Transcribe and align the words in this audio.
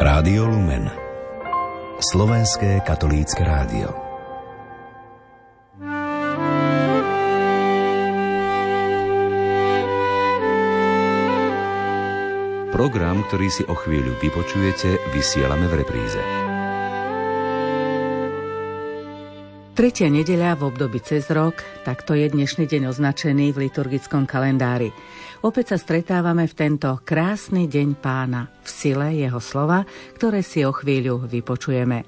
Rádio 0.00 0.48
Lumen 0.48 0.88
Slovenské 2.00 2.80
katolícke 2.88 3.44
rádio 3.44 3.92
Program, 12.72 13.20
ktorý 13.28 13.48
si 13.52 13.60
o 13.68 13.76
chvíľu 13.76 14.16
vypočujete, 14.24 15.12
vysielame 15.12 15.68
v 15.68 15.84
repríze. 15.84 16.20
Tretia 19.76 20.08
nedeľa 20.08 20.60
v 20.60 20.62
období 20.64 21.00
cez 21.04 21.28
rok, 21.28 21.60
takto 21.84 22.16
je 22.16 22.24
dnešný 22.24 22.64
deň 22.64 22.88
označený 22.88 23.52
v 23.52 23.68
liturgickom 23.68 24.24
kalendári. 24.24 24.96
Opäť 25.40 25.72
sa 25.72 25.78
stretávame 25.80 26.44
v 26.44 26.52
tento 26.52 27.00
krásny 27.00 27.64
deň 27.64 27.96
pána, 27.96 28.52
v 28.60 28.68
sile 28.68 29.08
jeho 29.16 29.40
slova, 29.40 29.88
ktoré 30.20 30.44
si 30.44 30.60
o 30.68 30.72
chvíľu 30.76 31.24
vypočujeme. 31.24 32.04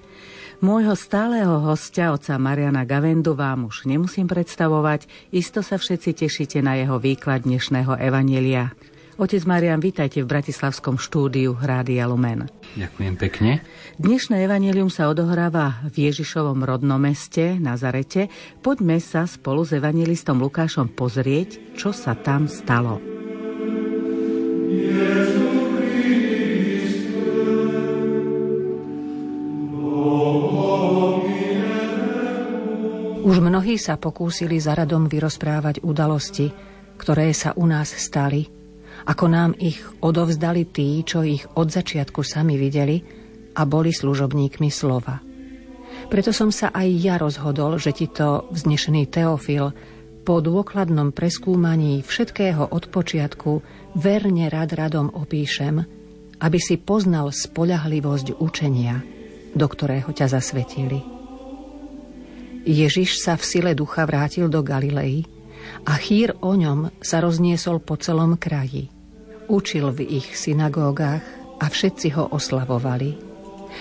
Môjho 0.61 0.93
stáleho 0.93 1.65
hostia, 1.65 2.13
oca 2.13 2.37
Mariana 2.37 2.85
Gavendu, 2.85 3.33
vám 3.33 3.73
už 3.73 3.89
nemusím 3.89 4.29
predstavovať, 4.29 5.09
isto 5.33 5.65
sa 5.65 5.81
všetci 5.81 6.13
tešíte 6.13 6.61
na 6.61 6.77
jeho 6.77 7.01
výklad 7.01 7.49
dnešného 7.49 7.97
evanielia. 7.97 8.77
Otec 9.17 9.49
Marian, 9.49 9.81
vítajte 9.81 10.21
v 10.21 10.29
Bratislavskom 10.29 11.01
štúdiu 11.01 11.57
Rádia 11.57 12.05
Lumen. 12.05 12.53
Ďakujem 12.77 13.15
pekne. 13.17 13.65
Dnešné 13.97 14.45
evanelium 14.45 14.93
sa 14.93 15.09
odohráva 15.09 15.81
v 15.89 16.09
Ježišovom 16.13 16.61
rodnom 16.69 17.01
meste, 17.01 17.57
Nazarete. 17.57 18.29
Poďme 18.61 19.01
sa 19.01 19.25
spolu 19.25 19.65
s 19.65 19.73
evangelistom 19.73 20.37
Lukášom 20.37 20.93
pozrieť, 20.93 21.77
čo 21.81 21.97
sa 21.97 22.13
tam 22.13 22.45
stalo. 22.45 23.12
Už 33.33 33.41
mnohí 33.41 33.81
sa 33.81 33.97
pokúsili 33.97 34.61
za 34.61 34.77
radom 34.77 35.09
vyrozprávať 35.09 35.81
udalosti, 35.81 36.53
ktoré 37.01 37.33
sa 37.33 37.57
u 37.57 37.65
nás 37.65 37.89
stali, 37.89 38.45
ako 39.09 39.25
nám 39.25 39.57
ich 39.57 39.81
odovzdali 40.05 40.69
tí, 40.69 41.01
čo 41.01 41.25
ich 41.25 41.49
od 41.57 41.73
začiatku 41.73 42.21
sami 42.21 42.61
videli 42.61 43.01
a 43.57 43.65
boli 43.65 43.89
služobníkmi 43.89 44.69
slova. 44.69 45.25
Preto 46.13 46.29
som 46.37 46.53
sa 46.53 46.77
aj 46.77 46.89
ja 46.93 47.17
rozhodol, 47.17 47.81
že 47.81 47.97
ti 47.97 48.05
to 48.13 48.53
vznešený 48.53 49.09
Teofil 49.09 49.73
po 50.29 50.45
dôkladnom 50.45 51.17
preskúmaní 51.17 52.05
všetkého 52.05 52.69
od 52.69 52.93
počiatku 52.93 53.65
verne 53.97 54.53
rad 54.53 54.77
radom 54.77 55.09
opíšem, 55.09 55.81
aby 56.37 56.59
si 56.61 56.77
poznal 56.77 57.33
spoľahlivosť 57.33 58.37
učenia, 58.45 59.01
do 59.57 59.65
ktorého 59.65 60.13
ťa 60.13 60.37
zasvetili. 60.37 61.12
Ježiš 62.63 63.19
sa 63.19 63.35
v 63.35 63.43
sile 63.43 63.73
ducha 63.75 64.07
vrátil 64.07 64.47
do 64.47 64.63
Galilei 64.63 65.27
a 65.83 65.99
chýr 65.99 66.39
o 66.39 66.55
ňom 66.55 66.95
sa 67.03 67.19
rozniesol 67.19 67.83
po 67.83 67.99
celom 67.99 68.39
kraji. 68.39 68.87
Učil 69.51 69.91
v 69.91 70.23
ich 70.23 70.39
synagógach 70.39 71.27
a 71.59 71.67
všetci 71.67 72.15
ho 72.15 72.31
oslavovali. 72.31 73.19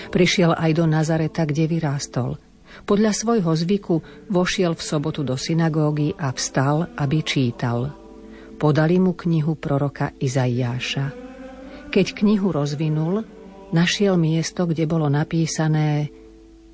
Prišiel 0.09 0.57
aj 0.57 0.71
do 0.73 0.85
Nazareta, 0.89 1.45
kde 1.45 1.69
vyrástol. 1.69 2.41
Podľa 2.87 3.11
svojho 3.13 3.51
zvyku 3.53 3.95
vošiel 4.31 4.73
v 4.73 4.81
sobotu 4.81 5.21
do 5.21 5.35
synagógy 5.35 6.15
a 6.17 6.31
vstal, 6.33 6.89
aby 6.97 7.21
čítal. 7.21 7.93
Podali 8.57 8.97
mu 8.97 9.13
knihu 9.13 9.59
proroka 9.59 10.15
Izaiáša. 10.17 11.13
Keď 11.91 12.07
knihu 12.23 12.55
rozvinul, 12.55 13.27
našiel 13.75 14.15
miesto, 14.15 14.63
kde 14.63 14.87
bolo 14.87 15.11
napísané 15.11 16.09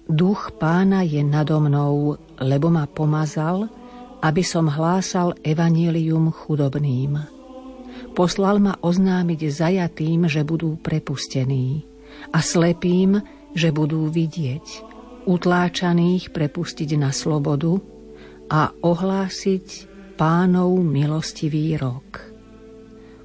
Duch 0.07 0.55
pána 0.55 1.03
je 1.03 1.19
nado 1.19 1.59
mnou, 1.59 2.15
lebo 2.39 2.71
ma 2.71 2.87
pomazal, 2.87 3.67
aby 4.23 4.39
som 4.39 4.71
hlásal 4.71 5.35
evanílium 5.43 6.31
chudobným. 6.31 7.19
Poslal 8.15 8.63
ma 8.63 8.79
oznámiť 8.79 9.41
zajatým, 9.51 10.25
že 10.31 10.47
budú 10.47 10.79
prepustení 10.79 11.83
a 12.31 12.39
slepým, 12.39 13.19
že 13.51 13.69
budú 13.75 14.07
vidieť, 14.07 14.65
utláčaných 15.27 16.31
prepustiť 16.31 16.89
na 16.95 17.11
slobodu 17.11 17.77
a 18.47 18.71
ohlásiť 18.71 19.67
pánov 20.15 20.81
milostivý 20.81 21.75
rok. 21.75 22.31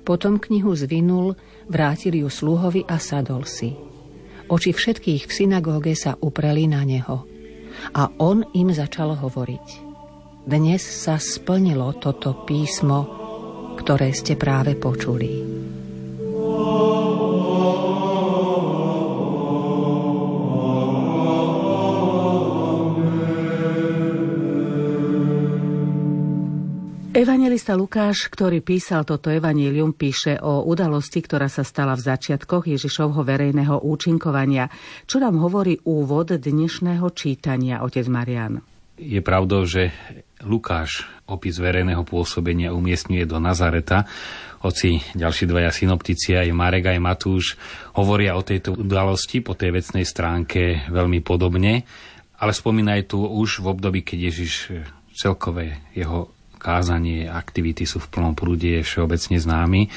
Potom 0.03 0.43
knihu 0.43 0.75
zvinul, 0.75 1.39
vrátil 1.71 2.27
ju 2.27 2.29
sluhovi 2.29 2.83
a 2.91 2.99
sadol 2.99 3.47
si. 3.47 3.92
Oči 4.53 4.77
všetkých 4.77 5.25
v 5.25 5.33
synagóge 5.33 5.97
sa 5.97 6.21
upreli 6.21 6.69
na 6.69 6.85
neho. 6.85 7.25
A 7.97 8.13
on 8.21 8.45
im 8.53 8.69
začal 8.69 9.17
hovoriť. 9.17 9.67
Dnes 10.45 10.85
sa 10.85 11.17
splnilo 11.17 11.97
toto 11.97 12.45
písmo, 12.45 13.09
ktoré 13.81 14.13
ste 14.13 14.37
práve 14.37 14.77
počuli. 14.77 15.41
Evangelista 27.23 27.79
Lukáš, 27.79 28.27
ktorý 28.35 28.67
písal 28.67 29.07
toto 29.07 29.31
evanílium, 29.31 29.95
píše 29.95 30.43
o 30.43 30.67
udalosti, 30.67 31.23
ktorá 31.23 31.47
sa 31.47 31.63
stala 31.63 31.95
v 31.95 32.03
začiatkoch 32.03 32.67
Ježišovho 32.67 33.23
verejného 33.23 33.79
účinkovania. 33.87 34.67
Čo 35.07 35.23
nám 35.23 35.39
hovorí 35.39 35.79
úvod 35.87 36.35
dnešného 36.35 37.07
čítania, 37.15 37.87
otec 37.87 38.11
Marian? 38.11 38.59
Je 38.99 39.23
pravdou, 39.23 39.63
že 39.63 39.95
Lukáš 40.43 41.07
opis 41.31 41.63
verejného 41.63 42.03
pôsobenia 42.03 42.75
umiestňuje 42.75 43.23
do 43.23 43.39
Nazareta, 43.39 44.03
hoci 44.67 44.99
ďalší 45.15 45.47
dvaja 45.47 45.71
synoptici, 45.71 46.35
aj 46.35 46.51
Marek, 46.51 46.91
aj 46.91 46.99
Matúš, 46.99 47.55
hovoria 47.95 48.35
o 48.35 48.43
tejto 48.43 48.75
udalosti 48.75 49.47
po 49.47 49.55
tej 49.55 49.79
vecnej 49.79 50.03
stránke 50.03 50.91
veľmi 50.91 51.23
podobne, 51.23 51.87
ale 52.43 52.51
spomínajú 52.51 53.03
tu 53.07 53.23
už 53.23 53.63
v 53.63 53.71
období, 53.71 54.03
keď 54.03 54.19
Ježiš 54.27 54.53
celkové 55.15 55.87
jeho 55.95 56.35
kázanie, 56.63 57.27
aktivity 57.27 57.83
sú 57.83 57.99
v 57.99 58.11
plnom 58.15 58.39
prúde, 58.39 58.79
je 58.79 58.87
všeobecne 58.87 59.43
známy. 59.43 59.91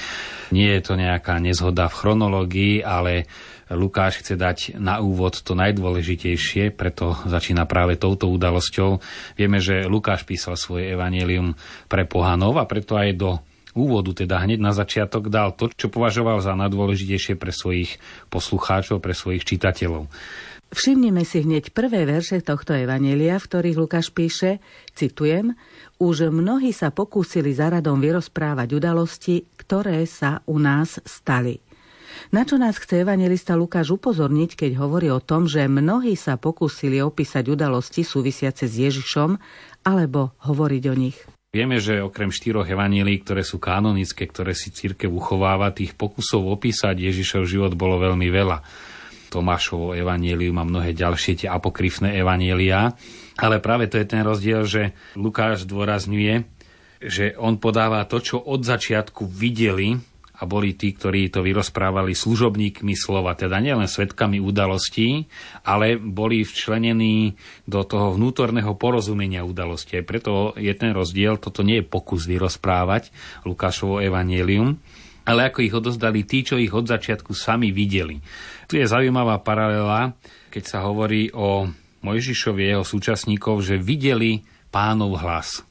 Nie 0.50 0.81
je 0.81 0.81
to 0.81 0.98
nejaká 0.98 1.38
nezhoda 1.38 1.86
v 1.86 1.98
chronológii, 2.02 2.76
ale 2.81 3.30
Lukáš 3.70 4.22
chce 4.22 4.38
dať 4.38 4.78
na 4.78 5.02
úvod 5.02 5.42
to 5.42 5.58
najdôležitejšie, 5.58 6.74
preto 6.74 7.18
začína 7.25 7.66
práve 7.66 7.98
touto 7.98 8.30
udalosťou. 8.30 9.02
Vieme, 9.38 9.58
že 9.58 9.90
Lukáš 9.90 10.25
písal 10.25 10.58
svoje 10.58 10.94
evanelium 10.94 11.58
pre 11.90 12.06
pohanov 12.06 12.58
a 12.62 12.70
preto 12.70 12.98
aj 12.98 13.09
do 13.18 13.30
úvodu, 13.75 14.16
teda 14.16 14.40
hneď 14.40 14.59
na 14.64 14.72
začiatok, 14.72 15.28
dal 15.28 15.52
to, 15.52 15.68
čo 15.74 15.92
považoval 15.92 16.40
za 16.40 16.56
najdôležitejšie 16.56 17.36
pre 17.36 17.52
svojich 17.52 18.00
poslucháčov, 18.31 19.04
pre 19.04 19.12
svojich 19.12 19.44
čitateľov. 19.44 20.08
Všimnime 20.74 21.22
si 21.24 21.46
hneď 21.46 21.72
prvé 21.72 22.09
verše 22.09 22.42
tohto 22.42 22.74
evanelia, 22.74 23.38
v 23.38 23.48
ktorých 23.48 23.78
Lukáš 23.80 24.09
píše, 24.09 24.64
citujem, 24.98 25.53
už 26.02 26.34
mnohí 26.34 26.74
sa 26.76 26.92
pokúsili 26.92 27.53
za 27.56 27.72
radom 27.72 28.02
vyrozprávať 28.02 28.75
udalosti, 28.75 29.46
ktoré 29.56 30.04
sa 30.09 30.42
u 30.50 30.58
nás 30.59 31.00
stali. 31.06 31.62
Na 32.31 32.48
čo 32.48 32.56
nás 32.56 32.80
chce 32.80 33.04
evangelista 33.04 33.54
Lukáš 33.54 33.94
upozorniť, 33.96 34.56
keď 34.56 34.72
hovorí 34.80 35.12
o 35.12 35.22
tom, 35.22 35.46
že 35.46 35.68
mnohí 35.68 36.16
sa 36.16 36.40
pokúsili 36.40 37.04
opísať 37.04 37.52
udalosti 37.52 38.02
súvisiace 38.08 38.66
s 38.66 38.75
Ježišom 38.75 39.38
alebo 39.86 40.34
hovoriť 40.44 40.84
o 40.90 40.96
nich? 40.96 41.18
Vieme, 41.56 41.80
že 41.80 42.04
okrem 42.04 42.36
štyroch 42.36 42.68
evanílií, 42.68 43.24
ktoré 43.24 43.40
sú 43.40 43.64
kanonické, 43.64 44.28
ktoré 44.28 44.52
si 44.52 44.75
církev 44.75 45.08
uchováva, 45.08 45.72
tých 45.72 45.95
pokusov 45.95 46.51
opísať 46.51 47.00
Ježišov 47.00 47.48
život 47.48 47.72
bolo 47.80 47.95
veľmi 47.95 48.28
veľa. 48.28 48.60
Tomášovo 49.36 49.92
evanílium 49.92 50.56
a 50.56 50.64
mnohé 50.64 50.96
ďalšie 50.96 51.44
tie 51.44 51.50
apokryfné 51.52 52.16
evanielia. 52.16 52.96
Ale 53.36 53.60
práve 53.60 53.92
to 53.92 54.00
je 54.00 54.08
ten 54.08 54.24
rozdiel, 54.24 54.64
že 54.64 54.96
Lukáš 55.20 55.68
zdôrazňuje, 55.68 56.48
že 57.04 57.36
on 57.36 57.60
podáva 57.60 58.08
to, 58.08 58.24
čo 58.24 58.40
od 58.40 58.64
začiatku 58.64 59.28
videli 59.28 60.00
a 60.36 60.44
boli 60.44 60.76
tí, 60.76 60.92
ktorí 60.92 61.32
to 61.32 61.44
vyrozprávali 61.44 62.12
služobníkmi 62.12 62.92
slova, 62.96 63.36
teda 63.40 63.60
nielen 63.64 63.88
svetkami 63.88 64.44
udalostí, 64.44 65.28
ale 65.64 65.96
boli 65.96 66.44
včlenení 66.44 67.36
do 67.64 67.88
toho 67.88 68.16
vnútorného 68.16 68.76
porozumenia 68.76 69.48
udalosti. 69.48 70.04
Preto 70.04 70.52
je 70.60 70.72
ten 70.76 70.92
rozdiel, 70.92 71.40
toto 71.40 71.64
nie 71.64 71.80
je 71.80 71.88
pokus 71.88 72.28
vyrozprávať 72.28 73.16
Lukášovo 73.48 74.04
evanielium, 74.04 74.76
ale 75.25 75.50
ako 75.50 75.60
ich 75.66 75.74
odozdali 75.74 76.24
tí, 76.24 76.45
čo 76.45 76.56
ich 76.62 76.72
od 76.72 76.86
začiatku 76.86 77.33
sami 77.33 77.74
videli. 77.74 78.22
Tu 78.69 78.77
je 78.77 78.86
zaujímavá 78.86 79.42
paralela, 79.42 80.13
keď 80.54 80.63
sa 80.63 80.80
hovorí 80.86 81.33
o 81.33 81.66
Mojžišovi 82.06 82.69
jeho 82.69 82.86
súčasníkov, 82.86 83.66
že 83.66 83.81
videli 83.81 84.45
pánov 84.69 85.18
hlas. 85.19 85.66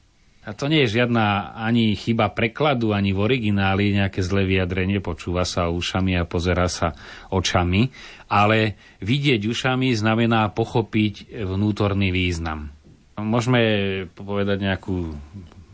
A 0.45 0.53
to 0.53 0.69
nie 0.69 0.85
je 0.85 1.01
žiadna 1.01 1.57
ani 1.57 1.97
chyba 1.97 2.29
prekladu, 2.29 2.93
ani 2.93 3.17
v 3.17 3.23
origináli 3.25 3.97
nejaké 3.97 4.21
zlé 4.21 4.45
vyjadrenie, 4.45 5.01
počúva 5.01 5.41
sa 5.41 5.73
ušami 5.73 6.13
a 6.21 6.29
pozera 6.29 6.69
sa 6.69 6.93
očami, 7.33 7.89
ale 8.29 8.77
vidieť 9.01 9.41
ušami 9.41 9.89
znamená 9.97 10.53
pochopiť 10.53 11.33
vnútorný 11.49 12.13
význam. 12.13 12.69
Môžeme 13.17 13.61
povedať 14.13 14.69
nejakú 14.69 15.17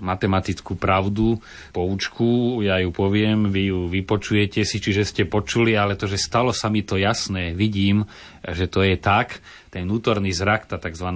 matematickú 0.02 0.76
pravdu, 0.76 1.38
poučku, 1.72 2.60
ja 2.66 2.82
ju 2.82 2.90
poviem, 2.90 3.54
vy 3.54 3.70
ju 3.70 3.80
vypočujete 3.88 4.66
si, 4.66 4.82
čiže 4.82 5.06
ste 5.06 5.24
počuli, 5.30 5.78
ale 5.78 5.94
to, 5.94 6.10
že 6.10 6.18
stalo 6.18 6.52
sa 6.52 6.68
mi 6.68 6.82
to 6.82 6.98
jasné, 6.98 7.54
vidím, 7.54 8.10
že 8.42 8.66
to 8.66 8.82
je 8.82 8.98
tak, 8.98 9.40
ten 9.70 9.86
vnútorný 9.86 10.34
zrak, 10.34 10.68
tá 10.68 10.82
tzv. 10.82 11.08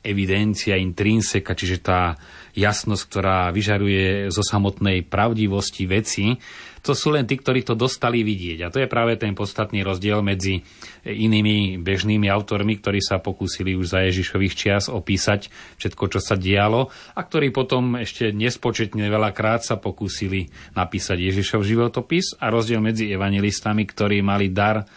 evidencia 0.00 0.80
intrinseka, 0.80 1.52
čiže 1.52 1.78
tá 1.84 2.16
jasnosť, 2.56 3.02
ktorá 3.06 3.52
vyžaruje 3.54 4.32
zo 4.32 4.42
samotnej 4.42 5.06
pravdivosti 5.06 5.84
veci, 5.86 6.34
to 6.80 6.96
sú 6.96 7.12
len 7.12 7.28
tí, 7.28 7.36
ktorí 7.36 7.60
to 7.60 7.76
dostali 7.76 8.24
vidieť. 8.24 8.58
A 8.64 8.72
to 8.72 8.80
je 8.80 8.88
práve 8.88 9.20
ten 9.20 9.36
podstatný 9.36 9.84
rozdiel 9.84 10.24
medzi 10.24 10.64
inými 11.04 11.76
bežnými 11.80 12.28
autormi, 12.32 12.80
ktorí 12.80 13.04
sa 13.04 13.20
pokúsili 13.20 13.76
už 13.76 13.92
za 13.92 14.00
Ježišových 14.08 14.54
čias 14.56 14.84
opísať 14.88 15.52
všetko, 15.76 16.04
čo 16.16 16.20
sa 16.24 16.40
dialo 16.40 16.88
a 17.12 17.20
ktorí 17.20 17.52
potom 17.52 18.00
ešte 18.00 18.32
nespočetne 18.32 19.12
veľakrát 19.12 19.60
sa 19.60 19.76
pokúsili 19.76 20.48
napísať 20.72 21.20
Ježišov 21.20 21.64
životopis 21.64 22.40
a 22.40 22.48
rozdiel 22.48 22.80
medzi 22.80 23.12
evangelistami, 23.12 23.84
ktorí 23.84 24.24
mali 24.24 24.48
dar 24.48 24.88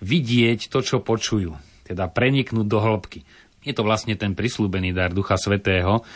vidieť 0.00 0.68
to, 0.72 0.80
čo 0.84 1.00
počujú, 1.00 1.56
teda 1.84 2.08
preniknúť 2.12 2.66
do 2.68 2.78
hĺbky. 2.80 3.20
Je 3.66 3.74
to 3.74 3.82
vlastne 3.82 4.14
ten 4.14 4.38
prislúbený 4.38 4.94
dar 4.94 5.10
Ducha 5.10 5.34
Svetého, 5.34 6.06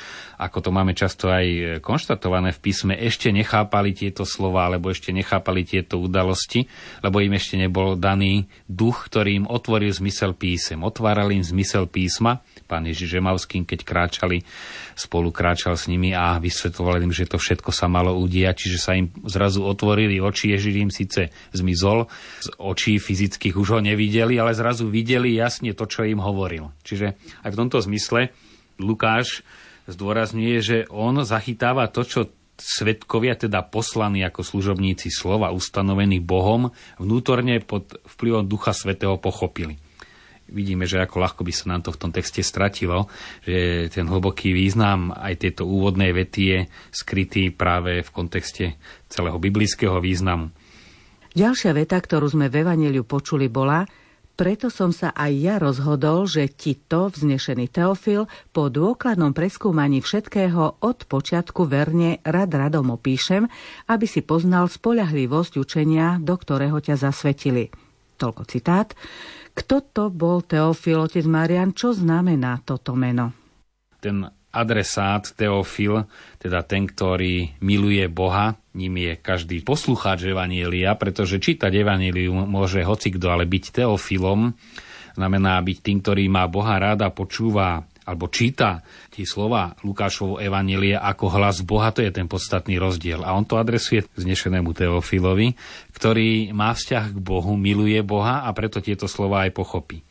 ako 0.41 0.59
to 0.63 0.71
máme 0.73 0.97
často 0.97 1.29
aj 1.29 1.83
konštatované 1.85 2.55
v 2.57 2.63
písme, 2.63 2.95
ešte 2.97 3.29
nechápali 3.29 3.93
tieto 3.93 4.25
slova, 4.25 4.71
alebo 4.71 4.89
ešte 4.89 5.13
nechápali 5.13 5.67
tieto 5.69 6.01
udalosti, 6.01 6.65
lebo 7.05 7.21
im 7.21 7.37
ešte 7.37 7.61
nebol 7.61 7.99
daný 7.99 8.49
duch, 8.65 9.11
ktorý 9.11 9.45
im 9.45 9.47
otvoril 9.51 9.93
zmysel 9.93 10.33
písem. 10.33 10.81
Otváral 10.81 11.29
im 11.35 11.45
zmysel 11.45 11.91
písma, 11.91 12.41
pán 12.65 12.89
Ježiš 12.89 13.19
Žemavským, 13.19 13.69
keď 13.69 13.85
kráčali, 13.85 14.47
spolu 14.95 15.29
kráčal 15.35 15.75
s 15.75 15.91
nimi 15.91 16.15
a 16.17 16.39
vysvetloval 16.39 17.03
im, 17.05 17.13
že 17.13 17.29
to 17.29 17.37
všetko 17.37 17.75
sa 17.75 17.91
malo 17.91 18.17
udiať, 18.17 18.55
čiže 18.65 18.79
sa 18.79 18.95
im 18.95 19.11
zrazu 19.27 19.67
otvorili 19.67 20.23
oči, 20.23 20.55
Ježiš 20.55 20.75
im 20.79 20.91
síce 20.95 21.35
zmizol, 21.53 22.07
z 22.41 22.49
očí 22.63 22.97
fyzických 22.97 23.59
už 23.59 23.77
ho 23.77 23.81
nevideli, 23.83 24.39
ale 24.39 24.57
zrazu 24.57 24.87
videli 24.89 25.37
jasne 25.37 25.77
to, 25.77 25.85
čo 25.85 26.07
im 26.07 26.23
hovoril. 26.23 26.73
Čiže 26.87 27.19
aj 27.45 27.51
v 27.53 27.59
tomto 27.59 27.79
zmysle 27.81 28.33
Lukáš 28.81 29.45
zdôrazňuje, 29.91 30.57
že 30.61 30.79
on 30.89 31.21
zachytáva 31.27 31.91
to, 31.91 32.07
čo 32.07 32.21
svetkovia, 32.61 33.37
teda 33.41 33.65
poslaní 33.65 34.21
ako 34.21 34.45
služobníci 34.45 35.09
slova, 35.09 35.53
ustanovení 35.53 36.21
Bohom, 36.21 36.73
vnútorne 37.01 37.65
pod 37.65 37.97
vplyvom 38.05 38.45
Ducha 38.45 38.77
Svetého 38.77 39.17
pochopili 39.17 39.81
vidíme, 40.51 40.85
že 40.85 41.01
ako 41.01 41.23
ľahko 41.23 41.41
by 41.47 41.53
sa 41.55 41.71
nám 41.71 41.87
to 41.87 41.95
v 41.95 42.01
tom 42.03 42.11
texte 42.11 42.43
stratilo, 42.43 43.07
že 43.47 43.89
ten 43.89 44.05
hlboký 44.11 44.51
význam 44.51 45.15
aj 45.15 45.47
tejto 45.47 45.65
úvodnej 45.65 46.11
vety 46.11 46.43
je 46.43 46.59
skrytý 46.91 47.55
práve 47.55 48.03
v 48.03 48.11
kontexte 48.11 48.75
celého 49.07 49.39
biblického 49.39 50.03
významu. 50.03 50.51
Ďalšia 51.31 51.71
veta, 51.71 51.95
ktorú 51.95 52.27
sme 52.27 52.51
v 52.51 52.67
Evangeliu 52.67 53.07
počuli, 53.07 53.47
bola 53.47 53.87
preto 54.41 54.73
som 54.73 54.89
sa 54.89 55.13
aj 55.13 55.33
ja 55.37 55.61
rozhodol, 55.61 56.25
že 56.25 56.49
ti 56.49 56.73
to, 56.73 57.13
vznešený 57.13 57.69
Teofil, 57.69 58.25
po 58.57 58.73
dôkladnom 58.73 59.37
preskúmaní 59.37 60.01
všetkého 60.01 60.81
od 60.81 60.99
počiatku 61.05 61.69
verne 61.69 62.25
rad 62.25 62.49
radom 62.49 62.89
opíšem, 62.89 63.53
aby 63.85 64.09
si 64.09 64.25
poznal 64.25 64.73
spoľahlivosť 64.73 65.61
učenia, 65.61 66.17
do 66.25 66.41
ktorého 66.41 66.81
ťa 66.81 66.97
zasvetili. 66.97 67.69
Toľko 68.17 68.43
citát. 68.49 68.97
Kto 69.53 69.85
to 69.85 70.09
bol 70.09 70.41
Teofil, 70.41 71.05
otec 71.05 71.29
Marian? 71.29 71.77
Čo 71.77 71.93
znamená 71.93 72.65
toto 72.65 72.97
meno? 72.97 73.37
Ten 74.01 74.25
adresát 74.51 75.31
Teofil, 75.35 76.07
teda 76.43 76.67
ten, 76.67 76.87
ktorý 76.87 77.55
miluje 77.63 78.07
Boha, 78.11 78.59
ním 78.75 78.99
je 78.99 79.13
každý 79.19 79.63
poslucháč 79.63 80.31
Evanielia, 80.31 80.95
pretože 80.95 81.43
čítať 81.43 81.71
Evanielium 81.71 82.47
môže 82.47 82.83
hocikto, 82.83 83.31
ale 83.31 83.47
byť 83.47 83.83
Teofilom 83.83 84.55
znamená 85.15 85.59
byť 85.59 85.79
tým, 85.83 85.99
ktorý 86.03 86.25
má 86.31 86.47
Boha 86.47 86.79
ráda, 86.79 87.11
počúva 87.11 87.83
alebo 88.11 88.27
číta 88.27 88.83
tie 89.15 89.23
slova 89.23 89.79
Lukášovo 89.87 90.43
evanelie 90.43 90.99
ako 90.99 91.31
hlas 91.31 91.63
Boha, 91.63 91.95
to 91.95 92.03
je 92.03 92.11
ten 92.11 92.27
podstatný 92.27 92.75
rozdiel. 92.81 93.23
A 93.23 93.37
on 93.39 93.47
to 93.47 93.55
adresuje 93.55 94.03
znešenému 94.19 94.75
Teofilovi, 94.75 95.55
ktorý 95.95 96.51
má 96.51 96.75
vzťah 96.75 97.15
k 97.15 97.19
Bohu, 97.23 97.55
miluje 97.55 98.03
Boha 98.03 98.43
a 98.43 98.51
preto 98.51 98.83
tieto 98.83 99.07
slova 99.07 99.47
aj 99.47 99.55
pochopí. 99.55 100.03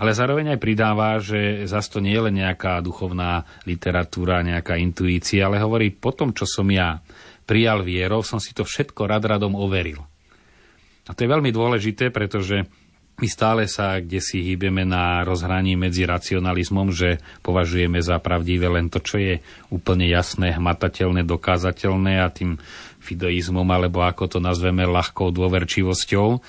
Ale 0.00 0.16
zároveň 0.16 0.56
aj 0.56 0.60
pridáva, 0.60 1.20
že 1.20 1.68
zase 1.68 1.88
to 1.92 1.98
nie 2.00 2.16
je 2.16 2.24
len 2.24 2.40
nejaká 2.40 2.80
duchovná 2.80 3.44
literatúra, 3.68 4.40
nejaká 4.40 4.80
intuícia, 4.80 5.44
ale 5.44 5.60
hovorí, 5.60 5.92
po 5.92 6.16
tom, 6.16 6.32
čo 6.32 6.48
som 6.48 6.64
ja 6.72 7.04
prijal 7.44 7.84
vierou, 7.84 8.24
som 8.24 8.40
si 8.40 8.56
to 8.56 8.64
všetko 8.64 9.04
rad 9.04 9.28
radom 9.28 9.52
overil. 9.52 10.00
A 11.04 11.12
to 11.12 11.26
je 11.26 11.32
veľmi 11.32 11.52
dôležité, 11.52 12.08
pretože 12.08 12.64
my 13.20 13.28
stále 13.28 13.68
sa 13.68 14.00
kde 14.00 14.24
si 14.24 14.40
hýbeme 14.40 14.88
na 14.88 15.20
rozhraní 15.22 15.76
medzi 15.76 16.08
racionalizmom, 16.08 16.88
že 16.90 17.20
považujeme 17.44 18.00
za 18.00 18.16
pravdivé 18.16 18.72
len 18.72 18.88
to, 18.88 19.04
čo 19.04 19.20
je 19.20 19.44
úplne 19.68 20.08
jasné, 20.08 20.56
hmatateľné, 20.56 21.22
dokázateľné 21.28 22.24
a 22.24 22.32
tým 22.32 22.56
fideizmom, 23.02 23.66
alebo 23.68 24.00
ako 24.02 24.38
to 24.38 24.38
nazveme, 24.40 24.88
ľahkou 24.88 25.34
dôverčivosťou. 25.34 26.40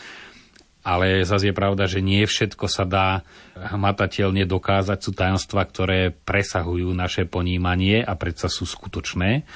Ale 0.84 1.24
zase 1.24 1.50
je 1.50 1.56
pravda, 1.56 1.88
že 1.88 2.04
nie 2.04 2.28
všetko 2.28 2.68
sa 2.68 2.84
dá 2.84 3.24
hmatateľne 3.56 4.44
dokázať. 4.44 5.00
Sú 5.00 5.12
tajomstva, 5.16 5.64
ktoré 5.64 6.12
presahujú 6.12 6.92
naše 6.92 7.24
ponímanie 7.24 8.04
a 8.04 8.20
predsa 8.20 8.52
sú 8.52 8.68
skutočné. 8.68 9.48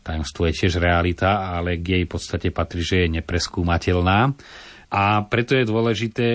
Tajomstvo 0.00 0.48
je 0.48 0.56
tiež 0.56 0.80
realita, 0.80 1.52
ale 1.52 1.76
k 1.76 2.00
jej 2.00 2.04
podstate 2.08 2.48
patrí, 2.48 2.80
že 2.80 3.04
je 3.04 3.20
nepreskúmateľná. 3.20 4.32
A 4.90 5.22
preto 5.22 5.54
je 5.54 5.70
dôležité 5.70 6.26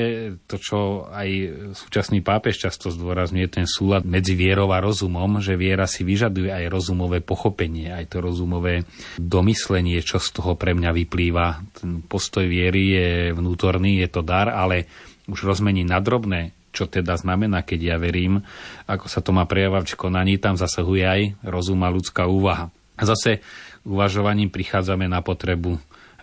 to, 0.48 0.56
čo 0.56 1.12
aj 1.12 1.28
súčasný 1.75 2.24
pápež 2.24 2.63
často 2.63 2.88
zdôrazňuje, 2.88 3.52
ten 3.52 3.68
súlad 3.68 4.07
medzi 4.07 4.31
vierou 4.31 4.72
a 4.72 4.80
rozumom, 4.80 5.44
že 5.44 5.60
viera 5.60 5.84
si 5.92 6.07
vyžaduje 6.07 6.56
aj 6.56 6.72
rozumové 6.72 7.19
pochopenie, 7.19 7.92
aj 7.92 8.16
to 8.16 8.24
rozumové 8.24 8.88
domyslenie, 9.19 10.00
čo 10.00 10.24
z 10.24 10.40
toho 10.40 10.56
pre 10.56 10.72
mňa 10.72 10.88
vyplýva. 10.96 11.48
Ten 11.84 12.00
postoj 12.07 12.48
viery 12.48 12.96
je 12.96 13.10
vnútorný, 13.36 14.00
je 14.00 14.07
to 14.07 14.24
dar, 14.24 14.47
ale 14.47 14.88
už 15.28 15.44
rozmení 15.44 15.83
na 15.83 16.00
drobné, 16.00 16.56
čo 16.71 16.88
teda 16.88 17.19
znamená, 17.19 17.59
keď 17.59 17.80
ja 17.92 17.97
verím, 18.00 18.40
ako 18.88 19.12
sa 19.12 19.19
to 19.19 19.35
má 19.35 19.44
prejavať 19.44 19.92
v 19.92 20.00
konaní, 20.00 20.40
tam 20.40 20.56
zasahuje 20.56 21.04
aj 21.04 21.21
rozum 21.44 21.83
a 21.83 21.92
ľudská 21.92 22.24
úvaha. 22.24 22.71
A 22.95 23.04
zase 23.04 23.44
uvažovaním 23.83 24.47
prichádzame 24.47 25.12
na 25.12 25.19
potrebu 25.19 25.76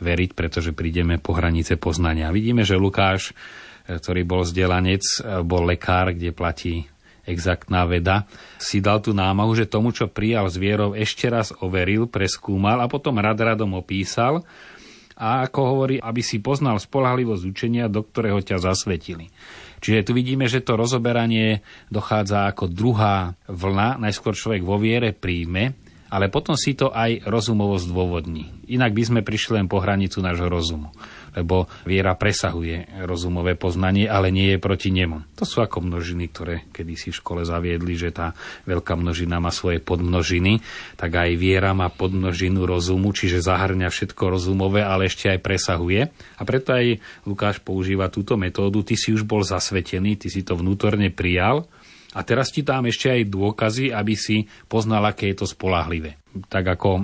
veriť, 0.02 0.34
pretože 0.34 0.74
prídeme 0.74 1.22
po 1.22 1.38
hranice 1.38 1.78
poznania. 1.78 2.34
Vidíme, 2.34 2.66
že 2.66 2.74
Lukáš, 2.74 3.30
e, 3.86 3.96
ktorý 3.96 4.26
bol 4.26 4.42
vzdelanec, 4.42 5.02
e, 5.22 5.40
bol 5.46 5.62
lekár, 5.62 6.10
kde 6.10 6.34
platí 6.34 6.90
exaktná 7.22 7.86
veda, 7.86 8.26
si 8.58 8.82
dal 8.82 8.98
tú 8.98 9.14
námahu, 9.14 9.54
že 9.54 9.70
tomu, 9.70 9.94
čo 9.94 10.10
prijal 10.10 10.50
z 10.50 10.58
vierou, 10.58 10.90
ešte 10.90 11.30
raz 11.30 11.54
overil, 11.62 12.10
preskúmal 12.10 12.82
a 12.82 12.90
potom 12.90 13.22
rad 13.22 13.38
radom 13.38 13.78
opísal 13.78 14.42
a 15.14 15.46
ako 15.46 15.60
hovorí, 15.62 15.96
aby 16.02 16.18
si 16.18 16.42
poznal 16.42 16.82
spolahlivosť 16.82 17.44
učenia, 17.46 17.86
do 17.86 18.02
ktorého 18.02 18.42
ťa 18.42 18.58
zasvetili. 18.58 19.30
Čiže 19.82 20.10
tu 20.10 20.12
vidíme, 20.14 20.46
že 20.46 20.62
to 20.62 20.78
rozoberanie 20.78 21.62
dochádza 21.90 22.50
ako 22.50 22.70
druhá 22.70 23.34
vlna. 23.50 24.02
Najskôr 24.02 24.34
človek 24.34 24.62
vo 24.62 24.78
viere 24.78 25.10
príjme 25.14 25.74
ale 26.12 26.28
potom 26.28 26.60
si 26.60 26.76
to 26.76 26.92
aj 26.92 27.24
rozumovo 27.24 27.80
zdôvodní. 27.80 28.52
Inak 28.68 28.92
by 28.92 29.02
sme 29.08 29.20
prišli 29.24 29.56
len 29.56 29.66
po 29.66 29.80
hranicu 29.80 30.20
nášho 30.20 30.44
rozumu, 30.52 30.92
lebo 31.32 31.72
viera 31.88 32.12
presahuje 32.12 33.08
rozumové 33.08 33.56
poznanie, 33.56 34.04
ale 34.04 34.28
nie 34.28 34.52
je 34.52 34.58
proti 34.60 34.92
nemu. 34.92 35.32
To 35.40 35.48
sú 35.48 35.64
ako 35.64 35.80
množiny, 35.80 36.28
ktoré 36.28 36.68
kedysi 36.68 37.16
v 37.16 37.18
škole 37.18 37.40
zaviedli, 37.48 37.96
že 37.96 38.12
tá 38.12 38.36
veľká 38.68 38.92
množina 38.92 39.40
má 39.40 39.48
svoje 39.48 39.80
podmnožiny, 39.80 40.60
tak 41.00 41.16
aj 41.16 41.32
viera 41.40 41.72
má 41.72 41.88
podmnožinu 41.88 42.68
rozumu, 42.68 43.16
čiže 43.16 43.40
zahrňa 43.40 43.88
všetko 43.88 44.36
rozumové, 44.36 44.84
ale 44.84 45.08
ešte 45.08 45.32
aj 45.32 45.40
presahuje. 45.40 46.12
A 46.12 46.42
preto 46.44 46.76
aj 46.76 47.00
Lukáš 47.24 47.64
používa 47.64 48.12
túto 48.12 48.36
metódu. 48.36 48.84
Ty 48.84 49.00
si 49.00 49.16
už 49.16 49.24
bol 49.24 49.40
zasvetený, 49.40 50.20
ty 50.20 50.28
si 50.28 50.44
to 50.44 50.60
vnútorne 50.60 51.08
prijal, 51.08 51.64
a 52.12 52.20
teraz 52.20 52.52
ti 52.52 52.60
dám 52.60 52.92
ešte 52.92 53.08
aj 53.08 53.32
dôkazy, 53.32 53.88
aby 53.88 54.14
si 54.14 54.44
poznal, 54.68 55.08
aké 55.08 55.32
je 55.32 55.44
to 55.44 55.46
spolahlivé. 55.48 56.20
Tak 56.48 56.76
ako 56.76 57.00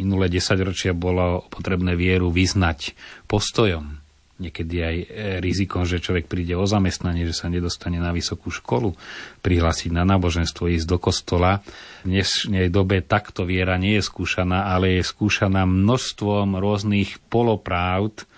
minulé 0.00 0.32
desaťročia 0.32 0.96
bolo 0.96 1.44
potrebné 1.48 1.92
vieru 1.96 2.32
vyznať 2.32 2.96
postojom, 3.28 4.06
niekedy 4.36 4.76
aj 4.80 4.96
e, 4.96 5.06
rizikom, 5.40 5.88
že 5.88 6.00
človek 6.00 6.28
príde 6.28 6.52
o 6.56 6.68
zamestnanie, 6.68 7.24
že 7.24 7.36
sa 7.36 7.48
nedostane 7.48 7.96
na 7.96 8.12
vysokú 8.12 8.52
školu, 8.52 8.92
prihlásiť 9.40 9.92
na 9.92 10.04
náboženstvo, 10.04 10.68
ísť 10.68 10.88
do 10.88 10.98
kostola. 11.00 11.64
V 12.04 12.16
dnešnej 12.16 12.68
dobe 12.68 13.00
takto 13.00 13.48
viera 13.48 13.80
nie 13.80 13.96
je 14.00 14.04
skúšaná, 14.04 14.72
ale 14.72 15.00
je 15.00 15.08
skúšaná 15.08 15.64
množstvom 15.64 16.60
rôznych 16.60 17.16
polopravd, 17.32 18.28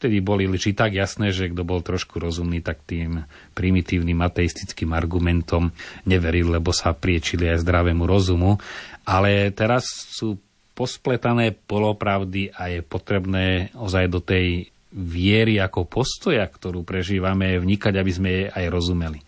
vtedy 0.00 0.24
boli 0.24 0.48
či 0.56 0.72
tak 0.72 0.96
jasné, 0.96 1.28
že 1.28 1.52
kto 1.52 1.60
bol 1.60 1.84
trošku 1.84 2.16
rozumný, 2.16 2.64
tak 2.64 2.80
tým 2.88 3.28
primitívnym 3.52 4.16
ateistickým 4.24 4.96
argumentom 4.96 5.76
neveril, 6.08 6.56
lebo 6.56 6.72
sa 6.72 6.96
priečili 6.96 7.52
aj 7.52 7.60
zdravému 7.60 8.08
rozumu. 8.08 8.56
Ale 9.04 9.52
teraz 9.52 9.84
sú 10.08 10.40
pospletané 10.72 11.52
polopravdy 11.68 12.56
a 12.56 12.72
je 12.72 12.80
potrebné 12.80 13.68
ozaj 13.76 14.08
do 14.08 14.24
tej 14.24 14.72
viery 14.90 15.60
ako 15.60 15.84
postoja, 15.84 16.48
ktorú 16.48 16.80
prežívame, 16.80 17.60
vnikať, 17.60 17.94
aby 18.00 18.10
sme 18.10 18.28
jej 18.32 18.46
aj 18.48 18.64
rozumeli. 18.72 19.20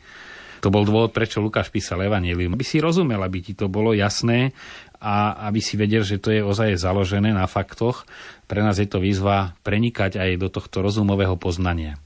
To 0.62 0.70
bol 0.70 0.86
dôvod, 0.86 1.10
prečo 1.10 1.42
Lukáš 1.42 1.74
písal 1.74 2.06
Evangelium. 2.06 2.54
Aby 2.54 2.62
si 2.62 2.78
rozumel, 2.78 3.18
aby 3.18 3.42
ti 3.42 3.52
to 3.58 3.66
bolo 3.66 3.90
jasné 3.90 4.54
a 5.02 5.34
aby 5.50 5.58
si 5.58 5.74
vedel, 5.74 6.06
že 6.06 6.22
to 6.22 6.30
je 6.30 6.38
ozaj 6.38 6.78
založené 6.78 7.34
na 7.34 7.50
faktoch. 7.50 8.06
Pre 8.46 8.62
nás 8.62 8.78
je 8.78 8.86
to 8.86 9.02
výzva 9.02 9.58
prenikať 9.66 10.22
aj 10.22 10.30
do 10.38 10.46
tohto 10.46 10.78
rozumového 10.78 11.34
poznania. 11.34 11.98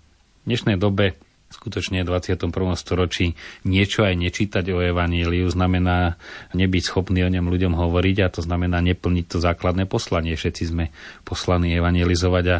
V 0.48 0.56
dnešnej 0.56 0.80
dobe 0.80 1.20
skutočne 1.56 2.04
v 2.04 2.12
21. 2.12 2.52
storočí 2.76 3.32
niečo 3.64 4.04
aj 4.04 4.14
nečítať 4.20 4.64
o 4.70 4.84
Evaníliu 4.84 5.48
znamená 5.48 6.20
nebyť 6.52 6.82
schopný 6.84 7.24
o 7.24 7.32
ňom 7.32 7.48
ľuďom 7.48 7.72
hovoriť 7.72 8.16
a 8.20 8.28
to 8.28 8.44
znamená 8.44 8.84
neplniť 8.84 9.24
to 9.24 9.40
základné 9.40 9.88
poslanie. 9.88 10.36
Všetci 10.36 10.62
sme 10.68 10.92
poslaní 11.24 11.72
evangelizovať 11.74 12.44
a 12.52 12.58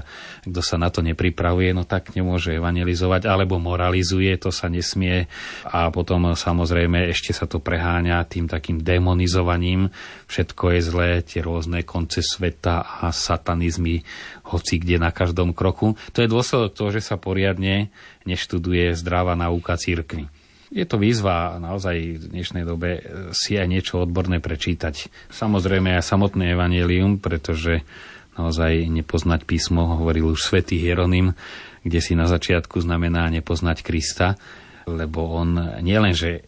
kto 0.49 0.61
sa 0.65 0.81
na 0.81 0.89
to 0.89 1.05
nepripravuje, 1.05 1.77
no 1.77 1.85
tak 1.85 2.17
nemôže 2.17 2.57
evangelizovať 2.57 3.29
alebo 3.29 3.61
moralizuje, 3.61 4.33
to 4.41 4.49
sa 4.49 4.73
nesmie 4.73 5.29
a 5.69 5.93
potom 5.93 6.33
samozrejme 6.33 7.13
ešte 7.13 7.37
sa 7.37 7.45
to 7.45 7.61
preháňa 7.61 8.25
tým 8.25 8.49
takým 8.49 8.81
demonizovaním. 8.81 9.93
Všetko 10.27 10.75
je 10.75 10.81
zlé, 10.83 11.11
tie 11.23 11.39
rôzne 11.39 11.87
konce 11.87 12.19
sveta 12.19 12.83
a 12.83 13.15
satanizmy 13.15 14.03
hoci 14.51 14.83
kde 14.83 14.99
na 14.99 15.15
každom 15.15 15.55
kroku. 15.55 15.95
To 16.15 16.19
je 16.19 16.31
dôsledok 16.31 16.75
toho, 16.75 16.91
že 16.91 17.03
sa 17.07 17.15
poriadne 17.15 17.95
neštuduje 18.27 18.91
zdravá 18.99 19.39
nauka 19.39 19.79
církvy. 19.79 20.27
Je 20.75 20.83
to 20.83 20.99
výzva 20.99 21.63
naozaj 21.63 22.19
v 22.19 22.25
dnešnej 22.27 22.67
dobe 22.67 22.99
si 23.31 23.55
aj 23.55 23.71
niečo 23.71 24.03
odborné 24.03 24.43
prečítať. 24.43 25.07
Samozrejme 25.31 25.95
aj 25.95 26.03
samotné 26.03 26.59
evanelium, 26.59 27.23
pretože 27.23 27.87
naozaj 28.35 28.91
nepoznať 28.91 29.47
písmo, 29.47 29.95
hovoril 29.95 30.35
už 30.35 30.43
svätý 30.43 30.83
Hieronym, 30.83 31.39
kde 31.87 32.01
si 32.03 32.19
na 32.19 32.27
začiatku 32.27 32.83
znamená 32.83 33.31
nepoznať 33.31 33.87
Krista, 33.87 34.35
lebo 34.91 35.39
on 35.39 35.79
nielenže 35.87 36.43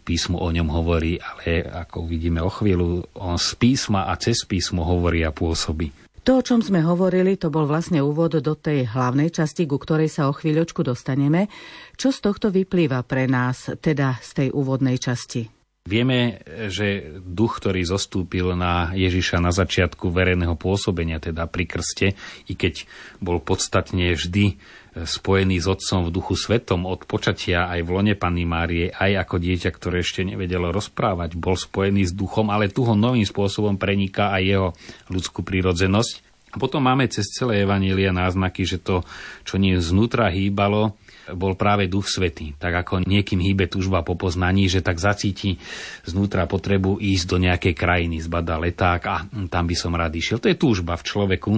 písmo 0.00 0.42
o 0.42 0.48
ňom 0.50 0.68
hovorí, 0.70 1.20
ale 1.20 1.62
ako 1.62 2.08
uvidíme 2.08 2.42
o 2.42 2.50
chvíľu, 2.50 3.06
on 3.18 3.38
z 3.38 3.54
písma 3.54 4.10
a 4.10 4.18
cez 4.18 4.42
písmo 4.48 4.82
hovorí 4.82 5.22
a 5.22 5.30
pôsobí. 5.30 6.04
To, 6.24 6.40
o 6.40 6.46
čom 6.46 6.64
sme 6.64 6.80
hovorili, 6.80 7.36
to 7.36 7.52
bol 7.52 7.68
vlastne 7.68 8.00
úvod 8.00 8.40
do 8.40 8.54
tej 8.56 8.88
hlavnej 8.88 9.28
časti, 9.28 9.68
ku 9.68 9.76
ktorej 9.76 10.08
sa 10.08 10.24
o 10.24 10.32
chvíľočku 10.32 10.80
dostaneme. 10.80 11.52
Čo 12.00 12.16
z 12.16 12.18
tohto 12.24 12.48
vyplýva 12.48 13.04
pre 13.04 13.28
nás, 13.28 13.68
teda 13.76 14.16
z 14.24 14.30
tej 14.32 14.48
úvodnej 14.56 14.96
časti? 14.96 15.52
Vieme, 15.84 16.40
že 16.72 17.20
duch, 17.20 17.60
ktorý 17.60 17.84
zostúpil 17.84 18.56
na 18.56 18.96
Ježiša 18.96 19.36
na 19.36 19.52
začiatku 19.52 20.08
verejného 20.08 20.56
pôsobenia, 20.56 21.20
teda 21.20 21.44
pri 21.44 21.68
krste, 21.68 22.16
i 22.48 22.56
keď 22.56 22.88
bol 23.20 23.36
podstatne 23.36 24.16
vždy 24.16 24.56
spojený 24.94 25.58
s 25.58 25.66
Otcom 25.66 26.06
v 26.06 26.14
duchu 26.14 26.38
svetom 26.38 26.86
od 26.86 27.02
počatia 27.02 27.66
aj 27.66 27.82
v 27.82 27.90
lone 27.90 28.14
Panny 28.14 28.46
Márie, 28.46 28.94
aj 28.94 29.26
ako 29.26 29.42
dieťa, 29.42 29.70
ktoré 29.74 30.06
ešte 30.06 30.22
nevedelo 30.22 30.70
rozprávať, 30.70 31.34
bol 31.34 31.58
spojený 31.58 32.06
s 32.06 32.12
duchom, 32.14 32.54
ale 32.54 32.70
tu 32.70 32.86
ho 32.86 32.94
novým 32.94 33.26
spôsobom 33.26 33.74
preniká 33.74 34.30
aj 34.30 34.42
jeho 34.46 34.68
ľudskú 35.10 35.42
prírodzenosť. 35.42 36.22
A 36.54 36.62
potom 36.62 36.86
máme 36.86 37.10
cez 37.10 37.26
celé 37.34 37.66
Evanília 37.66 38.14
náznaky, 38.14 38.62
že 38.62 38.78
to, 38.78 39.02
čo 39.42 39.58
nie 39.58 39.74
znútra 39.82 40.30
hýbalo, 40.30 40.94
bol 41.32 41.56
práve 41.56 41.88
Duch 41.88 42.10
Svetý. 42.10 42.52
Tak 42.60 42.84
ako 42.84 42.94
niekým 43.08 43.40
hýbe 43.40 43.64
túžba 43.70 44.04
po 44.04 44.18
poznaní, 44.18 44.68
že 44.68 44.84
tak 44.84 45.00
zacíti 45.00 45.56
znútra 46.04 46.44
potrebu 46.44 47.00
ísť 47.00 47.24
do 47.24 47.36
nejakej 47.40 47.74
krajiny, 47.76 48.20
zbada 48.20 48.60
leták 48.60 49.02
a 49.08 49.16
tam 49.48 49.64
by 49.64 49.76
som 49.78 49.96
rád 49.96 50.12
išiel. 50.18 50.42
To 50.42 50.50
je 50.52 50.60
túžba 50.60 50.98
v 51.00 51.06
človeku 51.06 51.52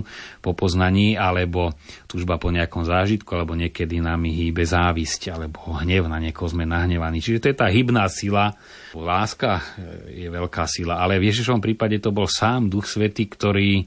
po 0.44 0.52
poznaní, 0.54 1.18
alebo 1.18 1.74
túžba 2.06 2.38
po 2.38 2.52
nejakom 2.54 2.86
zážitku, 2.86 3.32
alebo 3.34 3.58
niekedy 3.58 3.98
nám 3.98 4.22
hýbe 4.28 4.62
závisť, 4.62 5.34
alebo 5.34 5.74
hnev 5.82 6.06
na 6.06 6.22
niekoho 6.22 6.46
sme 6.46 6.68
nahnevaní. 6.68 7.18
Čiže 7.18 7.42
to 7.42 7.50
je 7.50 7.56
tá 7.56 7.66
hybná 7.66 8.06
sila. 8.12 8.54
Láska 8.96 9.64
je 10.08 10.28
veľká 10.28 10.64
sila, 10.68 11.00
ale 11.00 11.20
v 11.20 11.28
Ježišovom 11.32 11.60
prípade 11.60 12.00
to 12.00 12.12
bol 12.12 12.28
sám 12.28 12.68
Duch 12.72 12.88
Svetý, 12.88 13.28
ktorý 13.28 13.84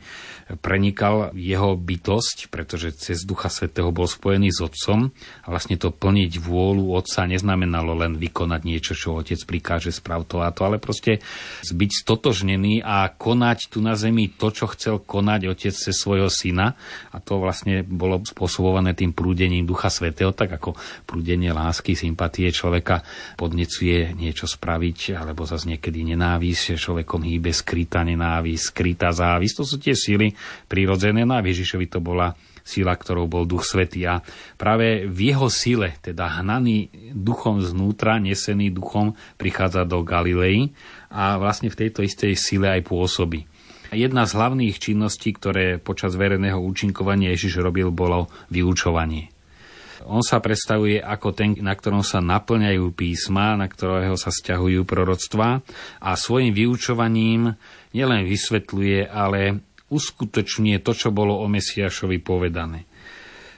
prenikal 0.58 1.30
jeho 1.38 1.78
bytosť, 1.78 2.50
pretože 2.50 2.98
cez 2.98 3.22
Ducha 3.22 3.54
Svetého 3.54 3.94
bol 3.94 4.10
spojený 4.10 4.50
s 4.50 4.66
Otcom 4.66 5.14
a 5.46 5.48
vlastne 5.50 5.69
to 5.76 5.94
plniť 5.94 6.42
vôľu 6.42 6.96
Otca 6.96 7.28
neznamenalo 7.30 7.94
len 7.94 8.18
vykonať 8.18 8.62
niečo, 8.66 8.94
čo 8.98 9.20
Otec 9.20 9.38
prikáže 9.46 9.94
sprav 9.94 10.26
to 10.26 10.42
a 10.42 10.50
to, 10.50 10.66
ale 10.66 10.82
proste 10.82 11.22
byť 11.68 11.92
stotožnený 12.06 12.82
a 12.82 13.12
konať 13.12 13.70
tu 13.70 13.84
na 13.84 13.94
zemi 13.94 14.32
to, 14.34 14.50
čo 14.50 14.72
chcel 14.74 15.04
konať 15.04 15.52
Otec 15.52 15.76
cez 15.76 15.94
svojho 15.94 16.32
syna 16.32 16.74
a 17.14 17.18
to 17.22 17.38
vlastne 17.38 17.86
bolo 17.86 18.24
spôsobované 18.24 18.96
tým 18.96 19.14
prúdením 19.14 19.68
Ducha 19.68 19.92
Svetého, 19.92 20.34
tak 20.34 20.56
ako 20.56 20.74
prúdenie 21.06 21.52
lásky, 21.52 21.94
sympatie 21.94 22.50
človeka 22.50 23.04
podnecuje 23.36 24.16
niečo 24.16 24.48
spraviť, 24.48 25.20
alebo 25.20 25.44
zase 25.44 25.76
niekedy 25.76 26.08
nenávisť, 26.16 26.80
človekom 26.80 27.22
hýbe 27.26 27.52
skrytá 27.52 28.06
nenávisť, 28.06 28.64
skrytá 28.72 29.12
závisť. 29.12 29.56
To 29.60 29.64
sú 29.68 29.76
tie 29.82 29.98
síly, 29.98 30.32
prirodzené. 30.70 31.26
No 31.26 31.36
a 31.36 31.44
Ježišovi 31.44 31.90
to 31.90 32.00
bola 32.00 32.32
sila, 32.70 32.94
ktorou 32.94 33.26
bol 33.26 33.50
Duch 33.50 33.66
Svetý. 33.66 34.06
A 34.06 34.22
práve 34.62 35.10
v 35.10 35.34
jeho 35.34 35.50
sile, 35.50 35.98
teda 36.06 36.38
hnaný 36.38 36.94
duchom 37.18 37.66
znútra, 37.66 38.22
nesený 38.22 38.70
duchom, 38.70 39.18
prichádza 39.42 39.90
do 39.90 40.06
Galilei 40.06 40.70
a 41.10 41.42
vlastne 41.42 41.74
v 41.74 41.80
tejto 41.82 42.06
istej 42.06 42.38
sile 42.38 42.70
aj 42.78 42.86
pôsobí. 42.86 43.50
Jedna 43.90 44.30
z 44.30 44.38
hlavných 44.38 44.78
činností, 44.78 45.34
ktoré 45.34 45.82
počas 45.82 46.14
verejného 46.14 46.62
účinkovania 46.62 47.34
Ježiš 47.34 47.58
robil, 47.66 47.90
bolo 47.90 48.30
vyučovanie. 48.54 49.34
On 50.08 50.24
sa 50.24 50.40
predstavuje 50.40 51.02
ako 51.02 51.36
ten, 51.36 51.60
na 51.60 51.76
ktorom 51.76 52.06
sa 52.06 52.24
naplňajú 52.24 52.96
písma, 52.96 53.60
na 53.60 53.68
ktorého 53.68 54.16
sa 54.16 54.32
stiahujú 54.32 54.88
proroctvá 54.88 55.60
a 56.00 56.10
svojim 56.16 56.56
vyučovaním 56.56 57.52
nielen 57.92 58.24
vysvetľuje, 58.24 59.10
ale 59.10 59.60
uskutočňuje 59.90 60.80
to, 60.82 60.92
čo 60.96 61.10
bolo 61.10 61.38
o 61.42 61.46
Mesiašovi 61.50 62.22
povedané. 62.22 62.86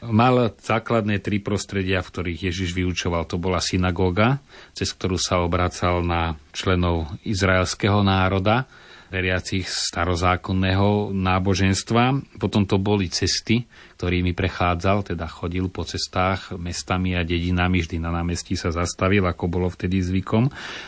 Mal 0.01 0.57
základné 0.57 1.21
tri 1.21 1.37
prostredia, 1.37 2.01
v 2.01 2.09
ktorých 2.09 2.49
Ježiš 2.49 2.73
vyučoval. 2.73 3.29
To 3.29 3.37
bola 3.37 3.61
synagóga, 3.61 4.41
cez 4.73 4.97
ktorú 4.97 5.21
sa 5.21 5.45
obracal 5.45 6.01
na 6.01 6.41
členov 6.49 7.05
izraelského 7.21 8.01
národa, 8.01 8.65
veriacich 9.11 9.67
starozákonného 9.67 11.13
náboženstva. 11.13 12.17
Potom 12.39 12.63
to 12.63 12.79
boli 12.79 13.11
cesty, 13.11 13.67
ktorými 13.99 14.31
prechádzal, 14.31 15.13
teda 15.13 15.27
chodil 15.27 15.67
po 15.67 15.83
cestách 15.83 16.55
mestami 16.55 17.13
a 17.13 17.27
dedinami, 17.27 17.83
vždy 17.83 17.99
na 17.99 18.09
námestí 18.09 18.55
sa 18.55 18.71
zastavil, 18.71 19.27
ako 19.27 19.51
bolo 19.51 19.67
vtedy 19.67 19.99
zvykom. 19.99 20.47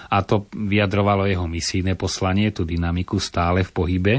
A 0.10 0.18
to 0.24 0.48
vyjadrovalo 0.56 1.28
jeho 1.28 1.46
misijné 1.46 2.00
poslanie, 2.00 2.50
tú 2.50 2.64
dynamiku 2.64 3.20
stále 3.20 3.62
v 3.68 3.72
pohybe. 3.76 4.16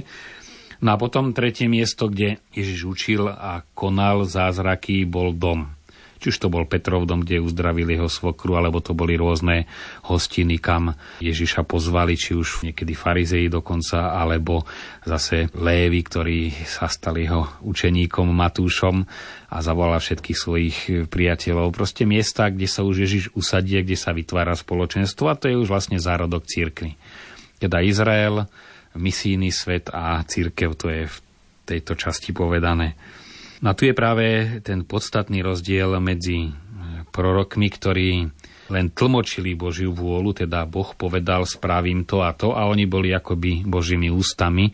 No 0.85 0.93
a 0.93 1.01
potom 1.01 1.33
tretie 1.33 1.65
miesto, 1.65 2.13
kde 2.13 2.45
Ježiš 2.53 2.81
učil 2.85 3.25
a 3.25 3.65
konal 3.73 4.29
zázraky, 4.29 5.09
bol 5.09 5.33
dom. 5.33 5.73
Či 6.21 6.33
už 6.33 6.41
to 6.45 6.53
bol 6.53 6.69
Petrov 6.69 7.09
dom, 7.09 7.25
kde 7.25 7.41
uzdravil 7.41 7.89
jeho 7.89 8.09
svokru, 8.09 8.61
alebo 8.61 8.85
to 8.85 8.93
boli 8.93 9.17
rôzne 9.17 9.65
hostiny, 10.05 10.61
kam 10.61 10.93
Ježiša 11.25 11.65
pozvali, 11.65 12.21
či 12.21 12.37
už 12.37 12.69
niekedy 12.69 12.93
farizei 12.93 13.49
dokonca, 13.49 14.13
alebo 14.13 14.69
zase 15.09 15.49
Lévy, 15.57 16.05
ktorý 16.05 16.53
sa 16.69 16.89
stal 16.93 17.17
jeho 17.17 17.49
učeníkom 17.65 18.29
Matúšom 18.29 19.09
a 19.53 19.57
zavolal 19.65 20.05
všetkých 20.05 20.39
svojich 20.39 20.77
priateľov. 21.09 21.73
Proste 21.73 22.05
miesta, 22.05 22.53
kde 22.53 22.69
sa 22.69 22.85
už 22.85 23.09
Ježiš 23.09 23.25
usadie, 23.33 23.81
kde 23.81 23.97
sa 23.97 24.13
vytvára 24.13 24.53
spoločenstvo 24.53 25.33
a 25.33 25.37
to 25.37 25.49
je 25.49 25.57
už 25.57 25.69
vlastne 25.69 25.97
zárodok 25.97 26.45
církvy. 26.45 26.97
Teda 27.57 27.81
Izrael, 27.81 28.49
misijný 28.95 29.51
svet 29.51 29.91
a 29.93 30.23
církev, 30.23 30.75
to 30.79 30.87
je 30.91 31.05
v 31.11 31.17
tejto 31.65 31.99
časti 31.99 32.31
povedané. 32.31 32.95
No 33.65 33.73
a 33.73 33.77
tu 33.77 33.89
je 33.89 33.97
práve 33.97 34.59
ten 34.61 34.85
podstatný 34.85 35.41
rozdiel 35.41 35.97
medzi 35.99 36.49
e, 36.49 36.51
prorokmi, 37.09 37.69
ktorí 37.73 38.09
len 38.73 38.87
tlmočili 38.93 39.57
Božiu 39.57 39.93
vôľu, 39.93 40.45
teda 40.45 40.65
Boh 40.65 40.93
povedal, 40.97 41.45
spravím 41.45 42.09
to 42.09 42.25
a 42.25 42.33
to 42.33 42.57
a 42.57 42.65
oni 42.69 42.89
boli 42.89 43.13
akoby 43.13 43.65
Božími 43.65 44.09
ústami, 44.09 44.73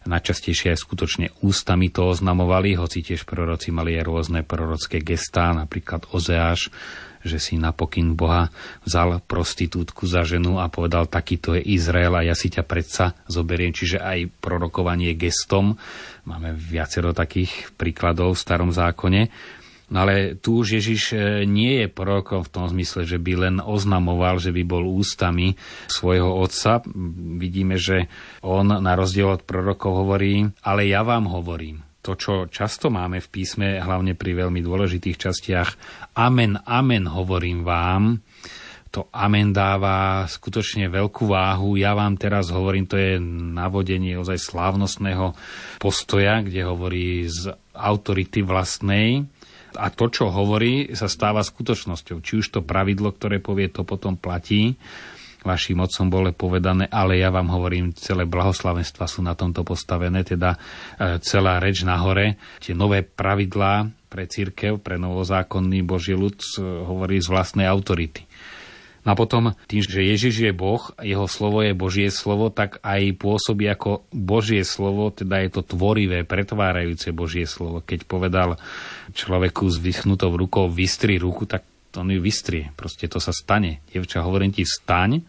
Najčastejšie 0.00 0.72
aj 0.72 0.78
skutočne 0.80 1.26
ústami 1.44 1.92
to 1.92 2.08
oznamovali, 2.08 2.72
hoci 2.72 3.04
tiež 3.04 3.28
proroci 3.28 3.68
mali 3.68 4.00
aj 4.00 4.08
rôzne 4.08 4.40
prorocké 4.48 5.04
gestá, 5.04 5.52
napríklad 5.52 6.08
Ozeáš, 6.16 6.72
že 7.20 7.38
si 7.40 7.60
na 7.60 7.72
pokyn 7.72 8.16
Boha 8.16 8.48
vzal 8.84 9.20
prostitútku 9.24 10.08
za 10.08 10.24
ženu 10.24 10.60
a 10.60 10.72
povedal, 10.72 11.08
takýto 11.08 11.56
je 11.56 11.62
Izrael 11.64 12.12
a 12.16 12.24
ja 12.24 12.34
si 12.36 12.48
ťa 12.48 12.64
predsa 12.64 13.12
zoberiem. 13.28 13.72
Čiže 13.72 14.00
aj 14.00 14.40
prorokovanie 14.40 15.12
gestom. 15.16 15.76
Máme 16.24 16.56
viacero 16.56 17.12
takých 17.12 17.74
príkladov 17.76 18.36
v 18.36 18.42
starom 18.42 18.70
zákone. 18.72 19.28
No 19.90 20.06
ale 20.06 20.38
tu 20.38 20.62
už 20.62 20.78
Ježiš 20.78 21.02
e, 21.12 21.42
nie 21.50 21.82
je 21.82 21.86
prorokom 21.90 22.46
v 22.46 22.52
tom 22.54 22.70
zmysle, 22.70 23.02
že 23.02 23.18
by 23.18 23.32
len 23.34 23.56
oznamoval, 23.58 24.38
že 24.38 24.54
by 24.54 24.62
bol 24.62 24.86
ústami 24.86 25.58
svojho 25.90 26.30
otca. 26.38 26.78
Vidíme, 27.42 27.74
že 27.74 28.06
on 28.46 28.70
na 28.70 28.92
rozdiel 28.94 29.34
od 29.34 29.42
prorokov 29.42 30.06
hovorí, 30.06 30.46
ale 30.62 30.86
ja 30.86 31.02
vám 31.02 31.26
hovorím. 31.26 31.89
To, 32.00 32.16
čo 32.16 32.48
často 32.48 32.88
máme 32.88 33.20
v 33.20 33.28
písme, 33.28 33.76
hlavne 33.76 34.16
pri 34.16 34.32
veľmi 34.32 34.64
dôležitých 34.64 35.20
častiach, 35.20 35.70
amen, 36.16 36.56
amen, 36.64 37.04
hovorím 37.04 37.60
vám, 37.60 38.24
to 38.90 39.06
amen 39.14 39.54
dáva 39.54 40.26
skutočne 40.26 40.90
veľkú 40.90 41.30
váhu. 41.30 41.78
Ja 41.78 41.94
vám 41.94 42.18
teraz 42.18 42.50
hovorím, 42.50 42.90
to 42.90 42.98
je 42.98 43.22
navodenie 43.54 44.18
ozaj 44.18 44.40
slávnostného 44.40 45.36
postoja, 45.78 46.42
kde 46.42 46.66
hovorí 46.66 47.28
z 47.30 47.54
autority 47.76 48.42
vlastnej, 48.42 49.28
a 49.78 49.86
to, 49.94 50.10
čo 50.10 50.34
hovorí, 50.34 50.90
sa 50.98 51.06
stáva 51.06 51.46
skutočnosťou. 51.46 52.18
Či 52.18 52.32
už 52.42 52.46
to 52.50 52.60
pravidlo, 52.66 53.14
ktoré 53.14 53.38
povie, 53.38 53.70
to 53.70 53.86
potom 53.86 54.18
platí. 54.18 54.74
Vašim 55.40 55.80
otcom 55.80 56.12
bolo 56.12 56.28
povedané, 56.36 56.84
ale 56.92 57.16
ja 57.16 57.32
vám 57.32 57.48
hovorím, 57.48 57.96
celé 57.96 58.28
blahoslavenstva 58.28 59.08
sú 59.08 59.24
na 59.24 59.32
tomto 59.32 59.64
postavené, 59.64 60.20
teda 60.20 60.54
e, 60.54 60.58
celá 61.24 61.56
reč 61.56 61.80
nahore, 61.80 62.36
tie 62.60 62.76
nové 62.76 63.00
pravidlá 63.00 63.88
pre 64.12 64.28
církev, 64.28 64.76
pre 64.84 65.00
novozákonný 65.00 65.80
Boží 65.80 66.12
ľud 66.12 66.36
e, 66.36 66.60
hovorí 66.60 67.24
z 67.24 67.32
vlastnej 67.32 67.64
autority. 67.64 68.28
No 69.00 69.16
a 69.16 69.16
potom 69.16 69.56
tým, 69.64 69.80
že 69.80 70.04
Ježiš 70.04 70.44
je 70.44 70.52
Boh, 70.52 70.92
jeho 71.00 71.24
slovo 71.24 71.64
je 71.64 71.72
Božie 71.72 72.12
slovo, 72.12 72.52
tak 72.52 72.84
aj 72.84 73.16
pôsobí 73.16 73.64
ako 73.64 74.04
Božie 74.12 74.60
slovo, 74.60 75.08
teda 75.08 75.40
je 75.40 75.50
to 75.56 75.62
tvorivé, 75.64 76.28
pretvárajúce 76.28 77.08
Božie 77.16 77.48
slovo. 77.48 77.80
Keď 77.80 78.04
povedal 78.04 78.60
človeku 79.16 79.72
s 79.72 79.80
vyschnutou 79.80 80.36
rukou 80.36 80.68
vystri 80.68 81.16
ruku, 81.16 81.48
tak 81.48 81.64
on 81.96 82.12
ju 82.12 82.20
vystrie. 82.22 82.70
Proste 82.78 83.10
to 83.10 83.18
sa 83.18 83.34
stane. 83.34 83.82
Dievča, 83.90 84.22
hovorím 84.22 84.54
ti, 84.54 84.62
vstaň, 84.62 85.24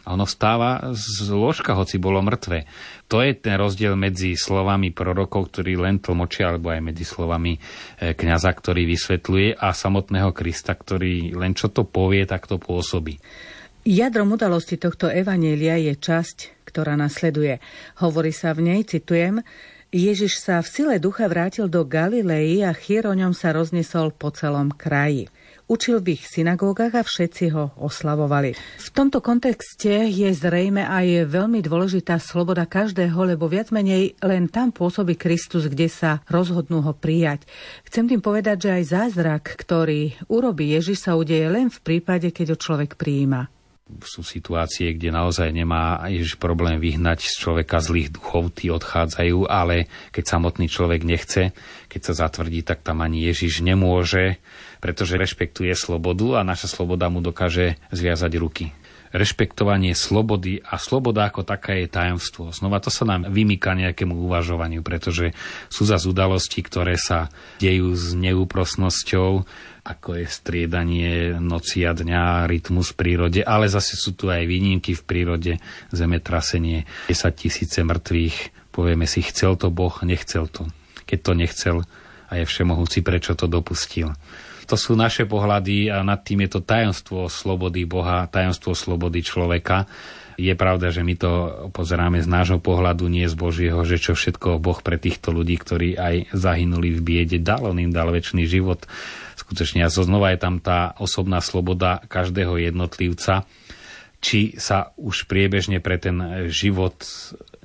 a 0.00 0.16
ono 0.16 0.24
vstáva 0.24 0.96
z 0.96 1.28
ložka, 1.28 1.76
hoci 1.76 2.00
bolo 2.00 2.24
mŕtve. 2.24 2.64
To 3.12 3.20
je 3.20 3.36
ten 3.36 3.60
rozdiel 3.60 3.94
medzi 4.00 4.32
slovami 4.32 4.96
prorokov, 4.96 5.52
ktorí 5.52 5.76
len 5.76 6.00
tlmočia, 6.00 6.50
alebo 6.50 6.72
aj 6.72 6.80
medzi 6.80 7.04
slovami 7.04 7.54
e, 7.54 7.60
kňaza, 8.16 8.50
ktorý 8.50 8.88
vysvetľuje, 8.88 9.60
a 9.60 9.68
samotného 9.76 10.32
Krista, 10.32 10.72
ktorý 10.72 11.36
len 11.36 11.52
čo 11.52 11.68
to 11.68 11.84
povie, 11.84 12.24
tak 12.24 12.48
to 12.48 12.56
pôsobí. 12.56 13.20
Jadrom 13.84 14.36
udalosti 14.36 14.80
tohto 14.80 15.08
evanielia 15.08 15.76
je 15.80 15.96
časť, 15.96 16.64
ktorá 16.64 16.96
nasleduje. 16.96 17.60
Hovorí 18.00 18.32
sa 18.32 18.56
v 18.56 18.72
nej, 18.72 18.80
citujem, 18.88 19.44
Ježiš 19.90 20.38
sa 20.38 20.62
v 20.62 20.70
sile 20.70 20.96
ducha 21.02 21.26
vrátil 21.26 21.66
do 21.66 21.82
Galilei 21.82 22.62
a 22.62 22.70
chýr 22.70 23.10
o 23.10 23.14
ňom 23.16 23.34
sa 23.34 23.50
roznesol 23.50 24.14
po 24.14 24.30
celom 24.30 24.70
kraji. 24.70 25.26
Učil 25.70 26.02
v 26.02 26.18
ich 26.18 26.26
synagógach 26.26 26.98
a 26.98 27.06
všetci 27.06 27.54
ho 27.54 27.70
oslavovali. 27.78 28.58
V 28.58 28.88
tomto 28.90 29.22
kontexte 29.22 30.10
je 30.10 30.26
zrejme 30.34 30.82
aj 30.82 31.30
veľmi 31.30 31.62
dôležitá 31.62 32.18
sloboda 32.18 32.66
každého, 32.66 33.14
lebo 33.22 33.46
viac 33.46 33.70
menej 33.70 34.18
len 34.18 34.50
tam 34.50 34.74
pôsobí 34.74 35.14
Kristus, 35.14 35.70
kde 35.70 35.86
sa 35.86 36.26
rozhodnú 36.26 36.82
ho 36.82 36.90
prijať. 36.90 37.46
Chcem 37.86 38.10
tým 38.10 38.18
povedať, 38.18 38.66
že 38.66 38.70
aj 38.82 38.84
zázrak, 38.90 39.54
ktorý 39.62 40.18
urobí 40.26 40.74
Ježiš, 40.74 41.06
sa 41.06 41.14
udeje 41.14 41.46
len 41.46 41.70
v 41.70 41.78
prípade, 41.78 42.34
keď 42.34 42.52
ho 42.52 42.56
človek 42.58 42.98
prijíma 42.98 43.59
sú 44.02 44.22
situácie, 44.22 44.94
kde 44.94 45.10
naozaj 45.10 45.50
nemá 45.50 46.02
Ježiš 46.06 46.38
problém 46.38 46.78
vyhnať 46.78 47.26
z 47.26 47.34
človeka 47.42 47.82
zlých 47.82 48.14
duchov, 48.14 48.54
tí 48.54 48.70
odchádzajú, 48.70 49.50
ale 49.50 49.90
keď 50.14 50.24
samotný 50.26 50.66
človek 50.70 51.02
nechce, 51.02 51.50
keď 51.90 52.00
sa 52.00 52.26
zatvrdí, 52.26 52.62
tak 52.62 52.86
tam 52.86 53.02
ani 53.02 53.26
Ježiš 53.26 53.62
nemôže, 53.66 54.38
pretože 54.78 55.18
rešpektuje 55.18 55.72
slobodu 55.74 56.40
a 56.40 56.46
naša 56.46 56.70
sloboda 56.70 57.10
mu 57.12 57.20
dokáže 57.22 57.78
zviazať 57.90 58.32
ruky 58.38 58.66
rešpektovanie 59.10 59.98
slobody 59.98 60.62
a 60.62 60.78
sloboda 60.78 61.26
ako 61.26 61.42
taká 61.42 61.74
je 61.74 61.90
tajomstvo. 61.90 62.54
Znova 62.54 62.78
to 62.78 62.90
sa 62.94 63.02
nám 63.02 63.26
vymýka 63.30 63.74
nejakému 63.74 64.14
uvažovaniu, 64.26 64.86
pretože 64.86 65.34
sú 65.66 65.82
zase 65.82 66.06
udalosti, 66.06 66.62
ktoré 66.62 66.94
sa 66.94 67.30
dejú 67.58 67.90
s 67.94 68.14
neúprosnosťou, 68.14 69.30
ako 69.82 70.08
je 70.22 70.26
striedanie 70.30 71.10
noci 71.42 71.82
a 71.82 71.92
dňa, 71.96 72.46
rytmus 72.46 72.94
v 72.94 72.98
prírode, 72.98 73.40
ale 73.42 73.66
zase 73.66 73.98
sú 73.98 74.14
tu 74.14 74.30
aj 74.30 74.46
výnimky 74.46 74.94
v 74.94 75.02
prírode, 75.02 75.52
zemetrasenie, 75.90 76.86
10 77.10 77.34
tisíce 77.34 77.82
mŕtvych, 77.82 78.70
povieme 78.70 79.10
si, 79.10 79.26
chcel 79.26 79.58
to 79.58 79.74
Boh, 79.74 79.94
nechcel 80.06 80.46
to. 80.46 80.70
Keď 81.10 81.18
to 81.18 81.32
nechcel 81.34 81.76
a 82.30 82.38
je 82.38 82.44
všemohúci, 82.46 83.02
prečo 83.02 83.34
to 83.34 83.50
dopustil 83.50 84.14
to 84.70 84.78
sú 84.78 84.94
naše 84.94 85.26
pohľady 85.26 85.90
a 85.90 86.06
nad 86.06 86.22
tým 86.22 86.46
je 86.46 86.54
to 86.54 86.60
tajomstvo 86.62 87.26
slobody 87.26 87.82
Boha, 87.82 88.30
tajomstvo 88.30 88.78
slobody 88.78 89.18
človeka. 89.18 89.90
Je 90.38 90.54
pravda, 90.54 90.94
že 90.94 91.02
my 91.02 91.18
to 91.18 91.30
pozeráme 91.74 92.22
z 92.22 92.30
nášho 92.30 92.62
pohľadu, 92.62 93.10
nie 93.10 93.26
z 93.26 93.34
Božieho, 93.34 93.82
že 93.82 93.98
čo 93.98 94.14
všetko 94.14 94.62
Boh 94.62 94.78
pre 94.78 94.94
týchto 94.96 95.34
ľudí, 95.34 95.58
ktorí 95.58 95.98
aj 95.98 96.30
zahynuli 96.30 96.94
v 96.94 97.00
biede, 97.02 97.42
dal, 97.42 97.66
on 97.66 97.82
im 97.82 97.90
dal 97.90 98.14
väčší 98.14 98.46
život. 98.46 98.86
Skutočne, 99.34 99.82
a 99.82 99.90
znova 99.90 100.30
je 100.30 100.38
tam 100.38 100.62
tá 100.62 100.94
osobná 101.02 101.42
sloboda 101.42 102.00
každého 102.06 102.56
jednotlivca, 102.62 103.44
či 104.22 104.54
sa 104.54 104.94
už 104.96 105.26
priebežne 105.26 105.82
pre 105.82 105.98
ten 105.98 106.46
život 106.48 106.94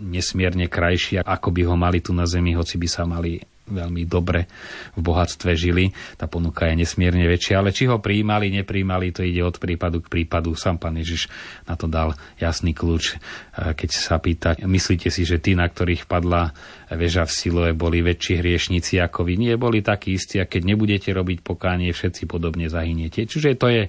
nesmierne 0.01 0.65
krajší, 0.65 1.21
ako 1.21 1.53
by 1.53 1.61
ho 1.69 1.75
mali 1.77 2.01
tu 2.01 2.11
na 2.11 2.25
zemi, 2.25 2.57
hoci 2.57 2.81
by 2.81 2.87
sa 2.89 3.05
mali 3.07 3.39
veľmi 3.65 4.05
dobre 4.05 4.45
v 4.93 5.01
bohatstve 5.01 5.57
žili. 5.57 5.89
Tá 6.15 6.29
ponuka 6.29 6.69
je 6.69 6.85
nesmierne 6.85 7.25
väčšia, 7.25 7.59
ale 7.59 7.73
či 7.73 7.89
ho 7.89 7.97
prijímali, 7.97 8.53
nepríjmali, 8.53 9.09
to 9.09 9.25
ide 9.25 9.41
od 9.41 9.57
prípadu 9.57 10.05
k 10.05 10.11
prípadu. 10.11 10.53
Sám 10.53 10.77
pán 10.77 10.95
Ježiš 11.01 11.27
na 11.65 11.73
to 11.73 11.89
dal 11.89 12.13
jasný 12.37 12.77
kľúč, 12.77 13.17
keď 13.57 13.89
sa 13.89 14.21
pýta, 14.21 14.53
myslíte 14.61 15.09
si, 15.09 15.25
že 15.25 15.41
tí, 15.41 15.57
na 15.57 15.65
ktorých 15.65 16.05
padla 16.05 16.53
väža 16.93 17.25
v 17.25 17.31
Siloe, 17.33 17.71
boli 17.73 18.05
väčší 18.05 18.39
hriešnici 18.39 19.01
ako 19.01 19.25
vy? 19.25 19.33
Nie, 19.41 19.57
boli 19.57 19.81
takí 19.81 20.13
istí 20.13 20.37
a 20.37 20.45
keď 20.45 20.61
nebudete 20.75 21.09
robiť 21.09 21.41
pokánie, 21.41 21.89
všetci 21.89 22.29
podobne 22.29 22.69
zahyniete. 22.69 23.25
Čiže 23.25 23.57
to 23.57 23.67
je 23.73 23.83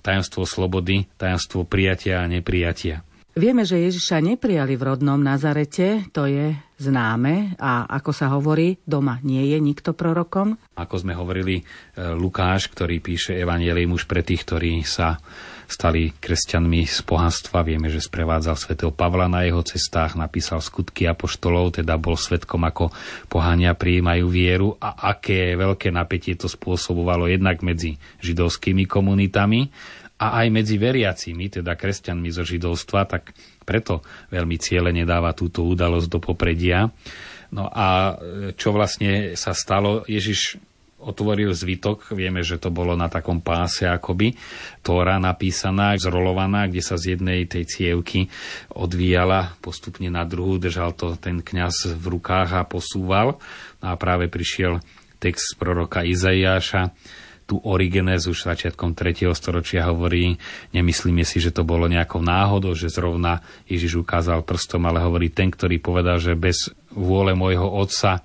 tajomstvo 0.00 0.48
slobody, 0.48 1.08
tajomstvo 1.20 1.64
prijatia 1.68 2.24
a 2.24 2.28
neprijatia. 2.28 3.04
Vieme, 3.34 3.66
že 3.66 3.82
Ježiša 3.82 4.22
neprijali 4.22 4.78
v 4.78 4.94
rodnom 4.94 5.18
Nazarete, 5.18 6.06
to 6.14 6.30
je 6.30 6.54
známe 6.78 7.58
a 7.58 7.82
ako 7.98 8.14
sa 8.14 8.30
hovorí, 8.30 8.78
doma 8.86 9.18
nie 9.26 9.50
je 9.50 9.58
nikto 9.58 9.90
prorokom. 9.90 10.54
Ako 10.78 11.02
sme 11.02 11.18
hovorili, 11.18 11.58
e, 11.58 11.62
Lukáš, 12.14 12.70
ktorý 12.70 13.02
píše 13.02 13.34
Evangelium 13.34 13.98
už 13.98 14.06
pre 14.06 14.22
tých, 14.22 14.46
ktorí 14.46 14.86
sa 14.86 15.18
stali 15.66 16.14
kresťanmi 16.14 16.86
z 16.86 17.02
pohanstva. 17.02 17.66
Vieme, 17.66 17.90
že 17.90 17.98
sprevádzal 17.98 18.54
svätého 18.54 18.92
Pavla 18.94 19.26
na 19.26 19.42
jeho 19.42 19.66
cestách, 19.66 20.14
napísal 20.14 20.62
skutky 20.62 21.10
apoštolov, 21.10 21.82
teda 21.82 21.98
bol 21.98 22.14
svetkom, 22.14 22.62
ako 22.62 22.94
pohania 23.26 23.74
prijímajú 23.74 24.30
vieru 24.30 24.78
a 24.78 25.10
aké 25.10 25.58
veľké 25.58 25.90
napätie 25.90 26.38
to 26.38 26.46
spôsobovalo 26.46 27.26
jednak 27.26 27.66
medzi 27.66 27.98
židovskými 28.22 28.86
komunitami, 28.86 29.74
a 30.14 30.26
aj 30.42 30.46
medzi 30.50 30.78
veriacimi, 30.78 31.50
teda 31.50 31.74
kresťanmi 31.74 32.30
zo 32.30 32.46
židovstva, 32.46 33.10
tak 33.10 33.34
preto 33.66 34.06
veľmi 34.30 34.56
ciele 34.62 34.94
nedáva 34.94 35.34
túto 35.34 35.66
udalosť 35.66 36.06
do 36.06 36.18
popredia. 36.22 36.86
No 37.50 37.66
a 37.70 38.18
čo 38.54 38.74
vlastne 38.74 39.34
sa 39.34 39.54
stalo? 39.54 40.06
Ježiš 40.06 40.58
otvoril 41.04 41.52
zvitok, 41.52 42.16
vieme, 42.16 42.40
že 42.40 42.56
to 42.56 42.72
bolo 42.72 42.96
na 42.96 43.12
takom 43.12 43.44
páse 43.44 43.84
akoby, 43.84 44.32
Tóra 44.80 45.20
napísaná, 45.20 45.92
zrolovaná, 46.00 46.64
kde 46.64 46.80
sa 46.80 46.96
z 46.96 47.18
jednej 47.18 47.44
tej 47.44 47.68
cievky 47.68 48.32
odvíjala 48.72 49.52
postupne 49.60 50.08
na 50.08 50.24
druhú, 50.24 50.56
držal 50.56 50.96
to 50.96 51.20
ten 51.20 51.44
kňaz 51.44 52.00
v 52.00 52.04
rukách 52.08 52.56
a 52.56 52.64
posúval. 52.64 53.36
No 53.84 53.86
a 53.92 53.94
práve 54.00 54.32
prišiel 54.32 54.80
text 55.20 55.60
proroka 55.60 56.00
Izaiáša, 56.00 56.96
tu 57.44 57.60
Origenes 57.60 58.24
už 58.24 58.48
začiatkom 58.48 58.96
3. 58.96 59.28
storočia 59.36 59.88
hovorí, 59.88 60.40
nemyslíme 60.72 61.22
si, 61.28 61.40
že 61.40 61.52
to 61.52 61.62
bolo 61.64 61.84
nejakou 61.88 62.24
náhodou, 62.24 62.72
že 62.72 62.88
zrovna 62.88 63.44
Ježiš 63.68 64.00
ukázal 64.00 64.44
prstom, 64.44 64.88
ale 64.88 65.04
hovorí 65.04 65.28
ten, 65.28 65.52
ktorý 65.52 65.76
povedal, 65.80 66.16
že 66.16 66.32
bez 66.32 66.72
vôle 66.92 67.36
môjho 67.36 67.68
otca 67.68 68.24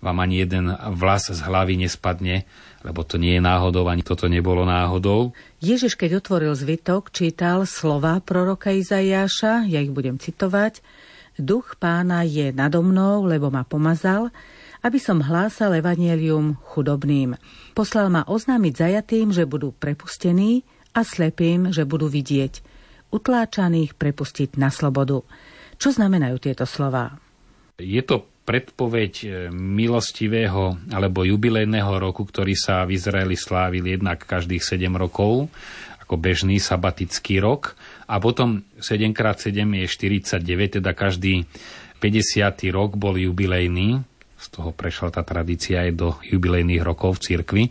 vám 0.00 0.16
ani 0.24 0.44
jeden 0.44 0.72
vlas 0.96 1.28
z 1.28 1.40
hlavy 1.44 1.76
nespadne, 1.84 2.48
lebo 2.80 3.04
to 3.04 3.20
nie 3.20 3.36
je 3.36 3.42
náhodou, 3.44 3.84
ani 3.88 4.00
toto 4.00 4.32
nebolo 4.32 4.64
náhodou. 4.64 5.36
Ježiš, 5.60 6.00
keď 6.00 6.24
otvoril 6.24 6.56
zvitok, 6.56 7.12
čítal 7.12 7.68
slova 7.68 8.16
proroka 8.24 8.72
Izaiáša, 8.72 9.68
ja 9.68 9.84
ich 9.84 9.92
budem 9.92 10.16
citovať, 10.16 10.80
Duch 11.40 11.80
pána 11.80 12.20
je 12.28 12.52
nado 12.52 12.84
mnou, 12.84 13.24
lebo 13.24 13.48
ma 13.48 13.64
pomazal, 13.64 14.28
aby 14.80 14.98
som 15.00 15.20
hlásal 15.20 15.76
evanielium 15.76 16.56
chudobným. 16.72 17.36
Poslal 17.76 18.08
ma 18.08 18.24
oznámiť 18.24 18.72
zajatým, 18.76 19.32
že 19.32 19.48
budú 19.48 19.72
prepustení 19.76 20.64
a 20.96 21.04
slepým, 21.04 21.70
že 21.70 21.84
budú 21.84 22.08
vidieť. 22.08 22.64
Utláčaných 23.10 23.98
prepustiť 23.98 24.56
na 24.56 24.70
slobodu. 24.70 25.22
Čo 25.80 25.88
znamenajú 25.96 26.36
tieto 26.40 26.64
slova? 26.68 27.18
Je 27.80 28.04
to 28.04 28.28
predpoveď 28.44 29.12
e, 29.22 29.26
milostivého 29.54 30.76
alebo 30.90 31.22
jubilejného 31.22 31.92
roku, 32.02 32.26
ktorý 32.26 32.58
sa 32.58 32.82
v 32.82 32.98
Izraeli 32.98 33.38
slávil 33.38 33.86
jednak 33.86 34.26
každých 34.26 34.60
7 34.60 34.90
rokov, 34.98 35.48
ako 36.02 36.14
bežný 36.18 36.58
sabatický 36.58 37.38
rok. 37.38 37.78
A 38.10 38.18
potom 38.18 38.66
7x7 38.82 39.54
je 39.54 39.86
49, 39.86 40.82
teda 40.82 40.90
každý 40.92 41.46
50. 42.02 42.74
rok 42.74 42.98
bol 42.98 43.14
jubilejný. 43.14 44.02
Z 44.40 44.48
toho 44.56 44.72
prešla 44.72 45.12
tá 45.12 45.20
tradícia 45.20 45.84
aj 45.84 45.90
do 45.92 46.08
jubilejných 46.24 46.80
rokov 46.80 47.20
v 47.20 47.24
cirkvi, 47.28 47.64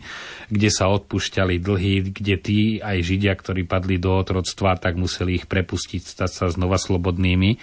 kde 0.46 0.70
sa 0.70 0.86
odpúšťali 0.86 1.58
dlhy, 1.58 2.14
kde 2.14 2.34
tí 2.38 2.60
aj 2.78 3.02
Židia, 3.02 3.34
ktorí 3.34 3.66
padli 3.66 3.98
do 3.98 4.14
otroctva, 4.14 4.78
tak 4.78 4.94
museli 4.94 5.42
ich 5.42 5.50
prepustiť, 5.50 5.98
stať 6.06 6.30
sa 6.30 6.46
znova 6.46 6.78
slobodnými. 6.78 7.58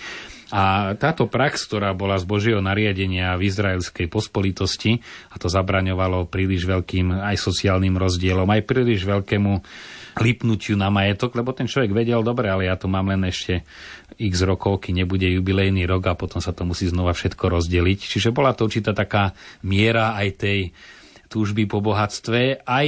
A 0.48 0.96
táto 0.96 1.28
prax, 1.28 1.68
ktorá 1.68 1.92
bola 1.92 2.16
z 2.16 2.24
Božieho 2.24 2.64
nariadenia 2.64 3.36
v 3.36 3.52
izraelskej 3.52 4.08
pospolitosti, 4.08 5.04
a 5.32 5.36
to 5.36 5.52
zabraňovalo 5.52 6.28
príliš 6.28 6.64
veľkým 6.64 7.12
aj 7.12 7.36
sociálnym 7.36 8.00
rozdielom, 8.00 8.48
aj 8.48 8.64
príliš 8.64 9.04
veľkému 9.04 9.60
lipnutiu 10.18 10.76
na 10.76 10.90
majetok, 10.90 11.38
lebo 11.38 11.54
ten 11.54 11.70
človek 11.70 11.94
vedel, 11.94 12.22
dobre, 12.26 12.50
ale 12.50 12.68
ja 12.70 12.76
to 12.76 12.90
mám 12.90 13.10
len 13.10 13.26
ešte 13.28 13.66
x 14.18 14.44
rokov, 14.44 14.84
keď 14.84 15.06
nebude 15.06 15.28
jubilejný 15.30 15.86
rok 15.86 16.10
a 16.10 16.20
potom 16.20 16.42
sa 16.42 16.52
to 16.52 16.66
musí 16.66 16.90
znova 16.90 17.14
všetko 17.14 17.48
rozdeliť. 17.48 18.00
Čiže 18.02 18.34
bola 18.34 18.58
to 18.58 18.66
určitá 18.66 18.98
taká 18.98 19.38
miera 19.62 20.18
aj 20.18 20.28
tej 20.42 20.60
túžby 21.28 21.68
po 21.68 21.84
bohatstve, 21.84 22.64
aj 22.64 22.88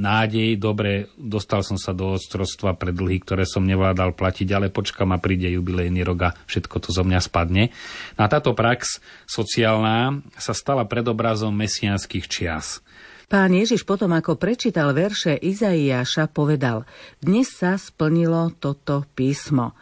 nádej, 0.00 0.56
dobre, 0.56 1.12
dostal 1.14 1.60
som 1.60 1.76
sa 1.76 1.92
do 1.92 2.16
ostrovstva 2.16 2.72
pre 2.72 2.90
dlhy, 2.90 3.20
ktoré 3.20 3.44
som 3.44 3.68
nevládal 3.68 4.16
platiť, 4.16 4.48
ale 4.56 4.72
počkam 4.72 5.12
a 5.12 5.20
príde 5.20 5.52
jubilejný 5.52 6.00
rok 6.02 6.32
a 6.32 6.34
všetko 6.48 6.76
to 6.80 6.88
zo 6.90 7.04
mňa 7.04 7.20
spadne. 7.20 7.70
A 8.16 8.24
táto 8.32 8.56
prax 8.56 8.98
sociálna 9.28 10.24
sa 10.40 10.56
stala 10.56 10.88
predobrazom 10.88 11.52
mesianských 11.52 12.26
čias. 12.26 12.80
Pán 13.26 13.50
Ježiš 13.50 13.82
potom, 13.82 14.14
ako 14.14 14.38
prečítal 14.38 14.94
verše 14.94 15.34
Izaiáša, 15.34 16.30
povedal, 16.30 16.86
dnes 17.18 17.58
sa 17.58 17.74
splnilo 17.74 18.54
toto 18.54 19.02
písmo. 19.18 19.74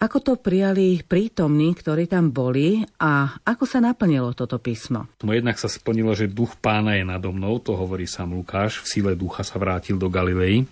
Ako 0.00 0.24
to 0.24 0.32
prijali 0.40 1.04
prítomní, 1.04 1.76
ktorí 1.76 2.08
tam 2.08 2.32
boli 2.32 2.80
a 2.96 3.44
ako 3.44 3.68
sa 3.68 3.84
naplnilo 3.84 4.32
toto 4.32 4.56
písmo? 4.56 5.04
No 5.20 5.36
jednak 5.36 5.60
sa 5.60 5.68
splnilo, 5.68 6.16
že 6.16 6.32
duch 6.32 6.56
pána 6.56 6.96
je 6.96 7.04
nado 7.04 7.28
mnou, 7.28 7.60
to 7.60 7.76
hovorí 7.76 8.08
sám 8.08 8.32
Lukáš, 8.32 8.80
v 8.80 8.88
sile 8.88 9.12
ducha 9.12 9.44
sa 9.44 9.60
vrátil 9.60 10.00
do 10.00 10.08
Galilei, 10.08 10.64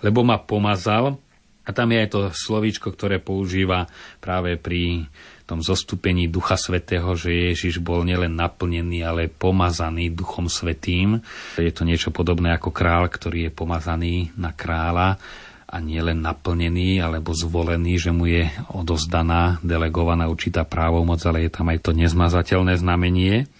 lebo 0.00 0.24
ma 0.24 0.40
pomazal 0.40 1.20
a 1.60 1.76
tam 1.76 1.92
je 1.92 1.98
aj 2.00 2.08
to 2.08 2.20
slovíčko, 2.32 2.88
ktoré 2.96 3.20
používa 3.20 3.84
práve 4.16 4.56
pri 4.56 5.12
tom 5.50 5.66
zostúpení 5.66 6.30
Ducha 6.30 6.54
Svetého, 6.54 7.10
že 7.18 7.50
Ježiš 7.50 7.82
bol 7.82 8.06
nielen 8.06 8.38
naplnený, 8.38 9.02
ale 9.02 9.26
pomazaný 9.26 10.14
Duchom 10.14 10.46
Svetým. 10.46 11.18
Je 11.58 11.74
to 11.74 11.82
niečo 11.82 12.14
podobné 12.14 12.54
ako 12.54 12.70
král, 12.70 13.10
ktorý 13.10 13.50
je 13.50 13.52
pomazaný 13.52 14.30
na 14.38 14.54
kráľa 14.54 15.18
a 15.66 15.76
nie 15.82 15.98
len 15.98 16.22
naplnený 16.22 17.02
alebo 17.02 17.34
zvolený, 17.34 17.98
že 17.98 18.14
mu 18.14 18.30
je 18.30 18.46
odozdaná, 18.70 19.58
delegovaná 19.66 20.30
určitá 20.30 20.62
právomoc, 20.62 21.18
ale 21.26 21.46
je 21.46 21.50
tam 21.50 21.66
aj 21.66 21.78
to 21.82 21.90
nezmazateľné 21.98 22.78
znamenie. 22.78 23.50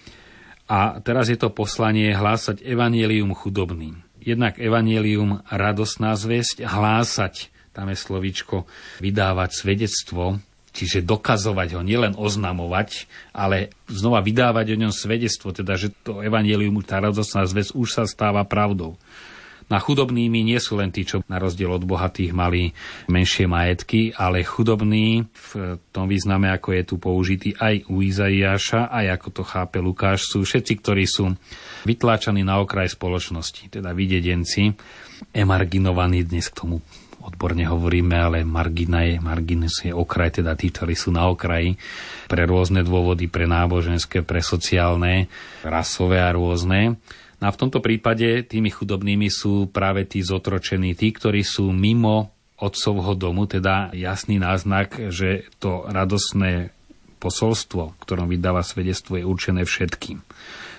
A 0.71 1.03
teraz 1.03 1.27
je 1.27 1.39
to 1.39 1.51
poslanie 1.51 2.15
hlásať 2.15 2.63
evanielium 2.63 3.35
chudobným. 3.35 3.99
Jednak 4.23 4.63
evanielium 4.63 5.43
radosná 5.51 6.15
zväzť, 6.15 6.63
hlásať, 6.63 7.51
tam 7.75 7.91
je 7.91 7.99
slovíčko, 7.99 8.67
vydávať 9.03 9.51
svedectvo, 9.55 10.39
čiže 10.81 11.05
dokazovať 11.05 11.77
ho, 11.77 11.85
nielen 11.85 12.17
oznamovať, 12.17 13.05
ale 13.37 13.77
znova 13.93 14.25
vydávať 14.25 14.73
o 14.73 14.81
ňom 14.81 14.93
svedectvo, 14.97 15.53
teda 15.53 15.77
že 15.77 15.93
to 16.01 16.25
evanielium, 16.25 16.81
tá 16.81 17.05
radosná 17.05 17.45
zväzť 17.45 17.77
už 17.77 17.89
sa 17.93 18.05
stáva 18.09 18.41
pravdou. 18.49 18.97
Na 19.71 19.79
chudobnými 19.79 20.43
nie 20.43 20.59
sú 20.59 20.83
len 20.83 20.91
tí, 20.91 21.07
čo 21.07 21.23
na 21.31 21.39
rozdiel 21.39 21.71
od 21.71 21.87
bohatých 21.87 22.35
mali 22.35 22.75
menšie 23.07 23.47
majetky, 23.47 24.11
ale 24.19 24.43
chudobní 24.43 25.31
v 25.31 25.79
tom 25.95 26.11
význame, 26.11 26.51
ako 26.51 26.75
je 26.75 26.83
tu 26.83 26.99
použitý 26.99 27.55
aj 27.55 27.87
u 27.87 28.03
Izaiáša, 28.03 28.91
aj 28.91 29.07
ako 29.15 29.29
to 29.31 29.43
chápe 29.47 29.79
Lukáš, 29.79 30.27
sú 30.27 30.43
všetci, 30.43 30.73
ktorí 30.83 31.07
sú 31.07 31.31
vytláčaní 31.87 32.43
na 32.43 32.59
okraj 32.59 32.99
spoločnosti, 32.99 33.71
teda 33.71 33.95
videdenci, 33.95 34.75
emarginovaní 35.31 36.27
dnes 36.27 36.51
k 36.51 36.67
tomu 36.67 36.83
odborne 37.31 37.63
hovoríme, 37.63 38.19
ale 38.19 38.39
margina 38.43 39.07
je, 39.07 39.23
marginus 39.23 39.87
je 39.87 39.95
okraj, 39.95 40.43
teda 40.43 40.59
tí, 40.59 40.75
ktorí 40.75 40.99
sú 40.99 41.15
na 41.15 41.31
okraji 41.31 41.79
pre 42.27 42.43
rôzne 42.45 42.83
dôvody, 42.83 43.31
pre 43.31 43.47
náboženské, 43.47 44.27
pre 44.27 44.43
sociálne, 44.43 45.31
rasové 45.63 46.19
a 46.19 46.35
rôzne. 46.35 46.99
No 47.41 47.45
a 47.49 47.55
v 47.55 47.61
tomto 47.63 47.81
prípade 47.81 48.45
tými 48.45 48.69
chudobnými 48.69 49.31
sú 49.33 49.71
práve 49.71 50.05
tí 50.05 50.21
zotročení, 50.21 50.93
tí, 50.99 51.15
ktorí 51.15 51.41
sú 51.41 51.73
mimo 51.73 52.35
otcovho 52.61 53.17
domu, 53.17 53.49
teda 53.49 53.97
jasný 53.97 54.37
náznak, 54.37 55.09
že 55.09 55.49
to 55.57 55.89
radosné 55.89 56.77
posolstvo, 57.17 57.97
ktorom 58.05 58.29
vydáva 58.29 58.61
svedectvo, 58.61 59.17
je 59.17 59.25
určené 59.25 59.65
všetkým. 59.65 60.21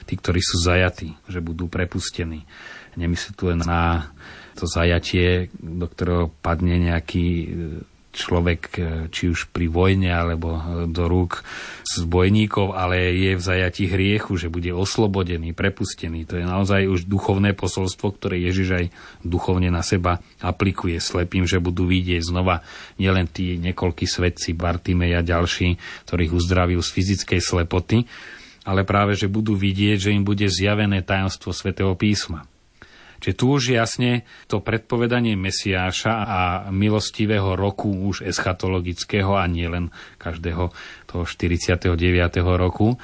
Tí, 0.06 0.14
ktorí 0.18 0.42
sú 0.42 0.62
zajatí, 0.62 1.18
že 1.26 1.42
budú 1.42 1.66
prepustení. 1.66 2.46
Nemyslí 2.94 3.32
tu 3.34 3.50
len 3.50 3.62
na 3.66 4.14
to 4.62 4.70
zajatie, 4.70 5.50
do 5.58 5.90
ktorého 5.90 6.30
padne 6.46 6.78
nejaký 6.78 7.28
človek, 8.12 8.62
e, 8.76 8.82
či 9.10 9.32
už 9.32 9.50
pri 9.56 9.72
vojne 9.72 10.12
alebo 10.12 10.60
e, 10.60 10.62
do 10.92 11.08
rúk 11.08 11.48
zbojníkov, 11.88 12.76
ale 12.76 13.16
je 13.16 13.40
v 13.40 13.42
zajati 13.42 13.88
hriechu, 13.88 14.36
že 14.36 14.52
bude 14.52 14.70
oslobodený, 14.72 15.56
prepustený. 15.56 16.28
To 16.28 16.36
je 16.40 16.46
naozaj 16.46 16.88
už 16.92 17.08
duchovné 17.08 17.56
posolstvo, 17.56 18.16
ktoré 18.16 18.40
Ježiš 18.44 18.70
aj 18.76 18.86
duchovne 19.24 19.72
na 19.72 19.82
seba 19.82 20.20
aplikuje 20.44 21.00
slepým, 21.00 21.48
že 21.48 21.64
budú 21.64 21.88
vidieť 21.88 22.22
znova 22.22 22.64
nielen 23.00 23.32
tí 23.32 23.56
niekoľkí 23.60 24.04
svetci, 24.04 24.54
Bartimej 24.54 25.18
a 25.20 25.26
ďalší, 25.26 25.80
ktorých 26.08 26.36
uzdravil 26.36 26.84
z 26.84 26.90
fyzickej 26.92 27.40
slepoty, 27.40 28.04
ale 28.68 28.86
práve, 28.86 29.18
že 29.18 29.32
budú 29.32 29.58
vidieť, 29.58 30.12
že 30.12 30.14
im 30.14 30.28
bude 30.28 30.46
zjavené 30.46 31.02
tajomstvo 31.02 31.50
svätého 31.56 31.96
písma. 31.98 32.51
Čiže 33.22 33.38
tu 33.38 33.46
už 33.54 33.78
jasne 33.78 34.26
to 34.50 34.66
predpovedanie 34.66 35.38
Mesiáša 35.38 36.14
a 36.26 36.40
milostivého 36.74 37.54
roku 37.54 37.94
už 37.94 38.26
eschatologického 38.26 39.38
a 39.38 39.46
nie 39.46 39.70
len 39.70 39.94
každého 40.18 40.74
toho 41.06 41.24
49. 41.24 41.94
roku. 42.42 42.98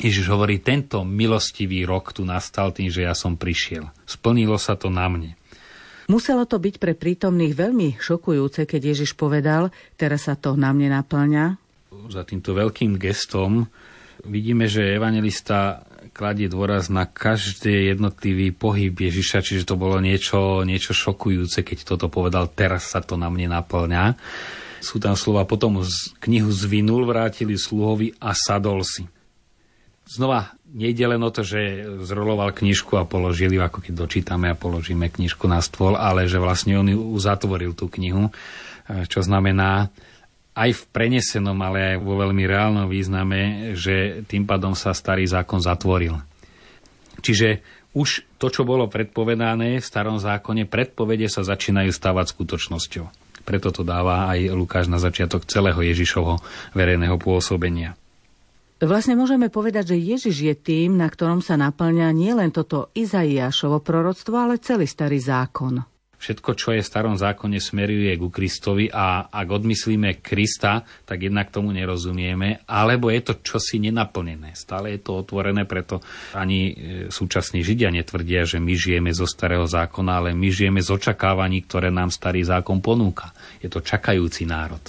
Ježiš 0.00 0.32
hovorí, 0.32 0.58
tento 0.58 1.06
milostivý 1.06 1.86
rok 1.86 2.10
tu 2.10 2.26
nastal 2.26 2.74
tým, 2.74 2.90
že 2.90 3.06
ja 3.06 3.14
som 3.14 3.38
prišiel. 3.38 3.86
Splnilo 4.08 4.58
sa 4.58 4.74
to 4.74 4.90
na 4.90 5.06
mne. 5.06 5.38
Muselo 6.10 6.42
to 6.42 6.58
byť 6.58 6.82
pre 6.82 6.98
prítomných 6.98 7.54
veľmi 7.54 8.02
šokujúce, 8.02 8.66
keď 8.66 8.96
Ježiš 8.96 9.14
povedal, 9.14 9.70
teraz 9.94 10.26
sa 10.26 10.34
to 10.34 10.58
na 10.58 10.74
mne 10.74 10.98
naplňa. 10.98 11.54
Za 12.10 12.26
týmto 12.26 12.50
veľkým 12.50 12.98
gestom 12.98 13.70
vidíme, 14.26 14.66
že 14.66 14.98
evangelista 14.98 15.86
kladie 16.10 16.50
dôraz 16.50 16.90
na 16.92 17.06
každý 17.08 17.94
jednotlivý 17.94 18.52
pohyb 18.52 18.92
Ježiša, 18.92 19.40
čiže 19.40 19.64
to 19.64 19.78
bolo 19.78 20.02
niečo, 20.02 20.66
niečo 20.66 20.92
šokujúce, 20.92 21.62
keď 21.64 21.86
toto 21.86 22.06
povedal, 22.10 22.50
teraz 22.50 22.90
sa 22.90 23.00
to 23.00 23.14
na 23.14 23.30
mne 23.32 23.54
naplňa. 23.56 24.18
Sú 24.80 24.96
tam 24.96 25.14
slova, 25.14 25.44
potom 25.44 25.84
knihu 26.24 26.50
zvinul, 26.50 27.04
vrátili 27.04 27.56
sluhovi 27.56 28.16
a 28.18 28.32
sadol 28.32 28.80
si. 28.80 29.04
Znova, 30.10 30.56
nejde 30.66 31.06
len 31.06 31.22
o 31.22 31.30
to, 31.30 31.46
že 31.46 31.86
zroloval 32.02 32.50
knižku 32.50 32.98
a 32.98 33.06
položili 33.06 33.60
ako 33.62 33.78
keď 33.78 33.92
dočítame 33.94 34.50
a 34.50 34.58
položíme 34.58 35.06
knižku 35.06 35.46
na 35.46 35.62
stôl, 35.62 35.94
ale 35.94 36.26
že 36.26 36.42
vlastne 36.42 36.74
on 36.80 36.90
ju 36.90 36.98
uzatvoril 36.98 37.78
tú 37.78 37.86
knihu, 37.86 38.34
čo 39.06 39.20
znamená, 39.22 39.94
aj 40.60 40.70
v 40.76 40.82
prenesenom, 40.92 41.56
ale 41.56 41.96
aj 41.96 42.04
vo 42.04 42.20
veľmi 42.20 42.44
reálnom 42.44 42.84
význame, 42.84 43.72
že 43.72 44.20
tým 44.28 44.44
pádom 44.44 44.76
sa 44.76 44.92
starý 44.92 45.24
zákon 45.24 45.64
zatvoril. 45.64 46.20
Čiže 47.24 47.64
už 47.96 48.28
to, 48.36 48.52
čo 48.52 48.68
bolo 48.68 48.86
predpovedané 48.86 49.80
v 49.80 49.88
starom 49.88 50.20
zákone, 50.20 50.68
predpovede 50.68 51.32
sa 51.32 51.42
začínajú 51.42 51.88
stávať 51.90 52.36
skutočnosťou. 52.36 53.04
Preto 53.40 53.72
to 53.72 53.82
dáva 53.82 54.28
aj 54.30 54.52
Lukáš 54.52 54.86
na 54.86 55.00
začiatok 55.00 55.48
celého 55.48 55.80
Ježišovho 55.80 56.44
verejného 56.76 57.16
pôsobenia. 57.16 57.96
Vlastne 58.80 59.12
môžeme 59.12 59.52
povedať, 59.52 59.92
že 59.92 59.96
Ježiš 60.00 60.36
je 60.40 60.54
tým, 60.56 60.96
na 60.96 61.08
ktorom 61.08 61.44
sa 61.44 61.56
naplňa 61.60 62.16
nielen 62.16 62.48
toto 62.48 62.88
Izaiášovo 62.96 63.80
proroctvo, 63.84 64.36
ale 64.36 64.56
celý 64.56 64.88
starý 64.88 65.20
zákon. 65.20 65.84
Všetko, 66.20 66.50
čo 66.52 66.76
je 66.76 66.84
v 66.84 66.90
starom 66.92 67.16
zákone, 67.16 67.56
smeruje 67.56 68.12
ku 68.20 68.28
Kristovi 68.28 68.92
a 68.92 69.32
ak 69.32 69.48
odmyslíme 69.48 70.20
Krista, 70.20 70.84
tak 71.08 71.24
jednak 71.24 71.48
tomu 71.48 71.72
nerozumieme, 71.72 72.68
alebo 72.68 73.08
je 73.08 73.20
to 73.24 73.34
čosi 73.40 73.80
nenaplnené. 73.80 74.52
Stále 74.52 74.94
je 74.94 75.00
to 75.00 75.24
otvorené, 75.24 75.64
preto 75.64 76.04
ani 76.36 76.60
e, 76.70 76.72
súčasní 77.08 77.64
Židia 77.64 77.88
netvrdia, 77.88 78.44
že 78.44 78.60
my 78.60 78.76
žijeme 78.76 79.10
zo 79.16 79.24
starého 79.24 79.64
zákona, 79.64 80.20
ale 80.20 80.30
my 80.36 80.48
žijeme 80.52 80.84
z 80.84 80.92
očakávaní, 80.92 81.64
ktoré 81.64 81.88
nám 81.88 82.12
starý 82.12 82.44
zákon 82.44 82.84
ponúka. 82.84 83.32
Je 83.64 83.72
to 83.72 83.80
čakajúci 83.80 84.44
národ. 84.44 84.84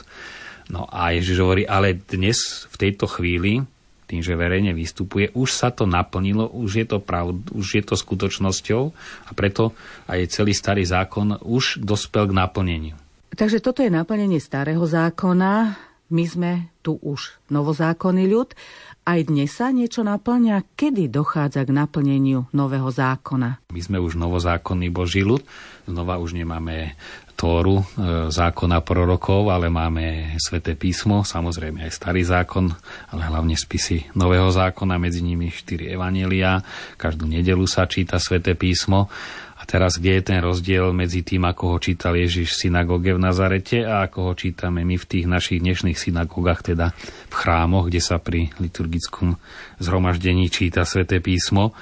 No 0.68 0.88
a 0.88 1.16
Ježiš 1.16 1.40
hovorí, 1.44 1.64
ale 1.68 1.96
dnes, 1.96 2.68
v 2.72 2.76
tejto 2.76 3.08
chvíli, 3.08 3.64
tým, 4.12 4.20
že 4.20 4.36
verejne 4.36 4.76
vystupuje, 4.76 5.32
už 5.32 5.50
sa 5.56 5.72
to 5.72 5.88
naplnilo, 5.88 6.52
už 6.52 6.84
je 6.84 6.86
to, 6.86 7.00
pravd, 7.00 7.56
už 7.56 7.68
je 7.80 7.84
to 7.88 7.96
skutočnosťou 7.96 8.82
a 9.28 9.32
preto 9.32 9.72
aj 10.12 10.28
celý 10.28 10.52
starý 10.52 10.84
zákon 10.84 11.40
už 11.40 11.80
dospel 11.80 12.28
k 12.28 12.36
naplneniu. 12.36 12.96
Takže 13.32 13.64
toto 13.64 13.80
je 13.80 13.88
naplnenie 13.88 14.44
starého 14.44 14.84
zákona, 14.84 15.80
my 16.12 16.28
sme 16.28 16.52
tu 16.84 17.00
už 17.00 17.40
novozákonný 17.48 18.28
ľud. 18.28 18.52
Aj 19.08 19.18
dnes 19.24 19.48
sa 19.48 19.72
niečo 19.72 20.04
naplňa? 20.04 20.76
Kedy 20.76 21.08
dochádza 21.08 21.64
k 21.64 21.72
naplneniu 21.72 22.52
nového 22.52 22.92
zákona? 22.92 23.64
My 23.72 23.82
sme 23.82 23.98
už 24.04 24.20
novozákonný 24.20 24.92
Boží 24.92 25.24
ľud. 25.24 25.42
Znova 25.88 26.20
už 26.20 26.36
nemáme 26.36 27.00
Tóru, 27.42 27.82
e, 27.82 27.86
zákona 28.30 28.86
prorokov, 28.86 29.50
ale 29.50 29.66
máme 29.74 30.38
sväté 30.38 30.78
písmo, 30.78 31.26
samozrejme 31.26 31.82
aj 31.82 31.98
starý 31.98 32.22
zákon, 32.22 32.70
ale 33.10 33.22
hlavne 33.26 33.58
spisy 33.58 34.14
nového 34.14 34.46
zákona, 34.54 35.02
medzi 35.02 35.26
nimi 35.26 35.50
štyri 35.50 35.90
evanelia. 35.90 36.62
Každú 37.02 37.26
nedelu 37.26 37.66
sa 37.66 37.90
číta 37.90 38.22
sväté 38.22 38.54
písmo. 38.54 39.10
A 39.58 39.66
teraz, 39.66 39.98
kde 39.98 40.22
je 40.22 40.24
ten 40.30 40.38
rozdiel 40.38 40.94
medzi 40.94 41.26
tým, 41.26 41.42
ako 41.50 41.64
ho 41.74 41.78
čítal 41.82 42.14
Ježiš 42.14 42.54
v 42.54 42.70
synagóge 42.70 43.10
v 43.18 43.26
Nazarete 43.26 43.90
a 43.90 44.06
ako 44.06 44.20
ho 44.30 44.34
čítame 44.38 44.86
my 44.86 45.02
v 45.02 45.10
tých 45.10 45.26
našich 45.26 45.66
dnešných 45.66 45.98
synagógach, 45.98 46.62
teda 46.62 46.94
v 47.26 47.34
chrámoch, 47.34 47.90
kde 47.90 48.06
sa 48.06 48.22
pri 48.22 48.54
liturgickom 48.62 49.42
zhromaždení 49.82 50.46
číta 50.54 50.86
sväté 50.86 51.18
písmo. 51.18 51.74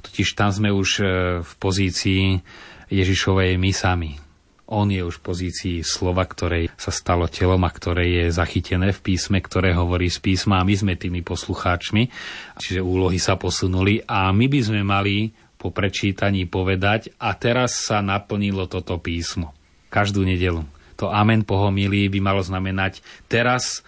Totiž 0.00 0.32
tam 0.32 0.48
sme 0.48 0.72
už 0.72 0.88
e, 1.00 1.04
v 1.44 1.52
pozícii 1.60 2.40
Ježišovej 2.88 3.60
my 3.60 3.72
sami. 3.72 4.23
On 4.64 4.88
je 4.88 5.04
už 5.04 5.20
v 5.20 5.26
pozícii 5.28 5.76
slova, 5.84 6.24
ktoré 6.24 6.72
sa 6.80 6.88
stalo 6.88 7.28
telom 7.28 7.60
a 7.68 7.70
ktoré 7.70 8.24
je 8.24 8.24
zachytené 8.32 8.96
v 8.96 9.00
písme, 9.12 9.36
ktoré 9.44 9.76
hovorí 9.76 10.08
z 10.08 10.24
písma 10.24 10.60
a 10.60 10.66
my 10.66 10.72
sme 10.72 10.94
tými 10.96 11.20
poslucháčmi. 11.20 12.08
Čiže 12.56 12.80
úlohy 12.80 13.20
sa 13.20 13.36
posunuli 13.36 14.00
a 14.08 14.32
my 14.32 14.46
by 14.48 14.60
sme 14.64 14.80
mali 14.80 15.36
po 15.60 15.68
prečítaní 15.68 16.48
povedať 16.48 17.12
a 17.20 17.36
teraz 17.36 17.76
sa 17.84 18.00
naplnilo 18.00 18.64
toto 18.64 18.96
písmo. 18.96 19.52
Každú 19.92 20.24
nedelu. 20.24 20.64
To 20.96 21.12
amen 21.12 21.44
po 21.44 21.60
homílii 21.60 22.08
by 22.08 22.20
malo 22.24 22.40
znamenať 22.40 23.04
teraz 23.28 23.84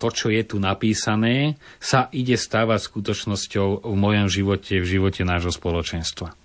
to, 0.00 0.08
čo 0.08 0.28
je 0.32 0.42
tu 0.44 0.56
napísané, 0.60 1.56
sa 1.80 2.12
ide 2.12 2.36
stávať 2.36 2.92
skutočnosťou 2.92 3.88
v 3.88 3.96
mojom 3.96 4.28
živote, 4.28 4.80
v 4.80 4.86
živote 4.88 5.22
nášho 5.24 5.52
spoločenstva 5.52 6.43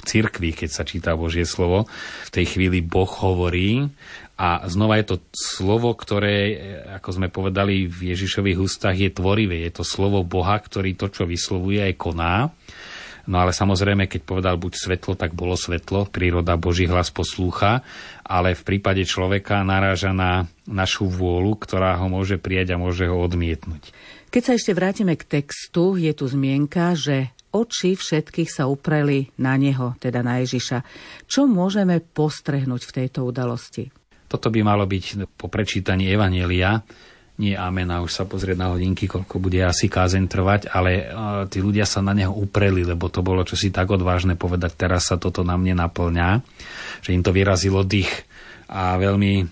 v 0.00 0.06
cirkvi, 0.08 0.56
keď 0.56 0.68
sa 0.72 0.88
číta 0.88 1.12
Božie 1.12 1.44
slovo. 1.44 1.84
V 2.24 2.30
tej 2.32 2.56
chvíli 2.56 2.80
Boh 2.80 3.08
hovorí 3.20 3.92
a 4.40 4.64
znova 4.72 4.96
je 4.96 5.12
to 5.12 5.16
slovo, 5.36 5.92
ktoré, 5.92 6.56
ako 6.96 7.20
sme 7.20 7.28
povedali, 7.28 7.84
v 7.84 8.16
Ježišových 8.16 8.56
ústach 8.56 8.96
je 8.96 9.12
tvorivé. 9.12 9.68
Je 9.68 9.76
to 9.76 9.84
slovo 9.84 10.24
Boha, 10.24 10.56
ktorý 10.56 10.96
to, 10.96 11.12
čo 11.12 11.28
vyslovuje, 11.28 11.84
aj 11.84 11.94
koná. 12.00 12.48
No 13.28 13.36
ale 13.44 13.52
samozrejme, 13.52 14.08
keď 14.08 14.24
povedal 14.24 14.56
buď 14.56 14.80
svetlo, 14.80 15.12
tak 15.12 15.36
bolo 15.36 15.60
svetlo. 15.60 16.08
Príroda 16.08 16.56
Boží 16.56 16.88
hlas 16.88 17.12
poslúcha, 17.12 17.84
ale 18.24 18.56
v 18.56 18.62
prípade 18.64 19.04
človeka 19.04 19.60
naráža 19.60 20.16
na 20.16 20.48
našu 20.64 21.04
vôľu, 21.04 21.60
ktorá 21.60 22.00
ho 22.00 22.08
môže 22.08 22.40
prijať 22.40 22.74
a 22.74 22.80
môže 22.80 23.04
ho 23.04 23.20
odmietnúť. 23.20 23.92
Keď 24.32 24.42
sa 24.42 24.56
ešte 24.56 24.72
vrátime 24.72 25.20
k 25.20 25.42
textu, 25.42 26.00
je 26.00 26.16
tu 26.16 26.24
zmienka, 26.24 26.96
že 26.96 27.28
oči 27.50 27.98
všetkých 27.98 28.50
sa 28.50 28.70
upreli 28.70 29.30
na 29.38 29.58
neho, 29.58 29.94
teda 29.98 30.22
na 30.22 30.42
Ježiša. 30.42 30.82
Čo 31.26 31.50
môžeme 31.50 31.98
postrehnúť 32.00 32.82
v 32.86 32.94
tejto 33.02 33.26
udalosti? 33.26 33.90
Toto 34.30 34.46
by 34.48 34.60
malo 34.62 34.86
byť 34.86 35.26
po 35.34 35.50
prečítaní 35.50 36.06
Evanielia, 36.06 36.78
nie 37.40 37.56
amen 37.56 37.88
a 37.88 38.04
už 38.04 38.12
sa 38.12 38.24
pozrieť 38.28 38.60
na 38.60 38.68
hodinky, 38.68 39.08
koľko 39.08 39.40
bude 39.40 39.64
asi 39.64 39.88
kázeň 39.88 40.24
trvať, 40.28 40.60
ale 40.68 41.08
uh, 41.08 41.48
tí 41.48 41.64
ľudia 41.64 41.88
sa 41.88 42.04
na 42.04 42.12
neho 42.12 42.36
upreli, 42.36 42.84
lebo 42.84 43.08
to 43.08 43.24
bolo 43.24 43.48
čosi 43.48 43.72
tak 43.72 43.88
odvážne 43.88 44.36
povedať, 44.36 44.76
teraz 44.76 45.08
sa 45.08 45.16
toto 45.16 45.40
na 45.40 45.56
mne 45.56 45.80
naplňa, 45.80 46.44
že 47.00 47.16
im 47.16 47.24
to 47.24 47.32
vyrazilo 47.32 47.80
dých 47.80 48.12
a 48.68 49.00
veľmi 49.00 49.48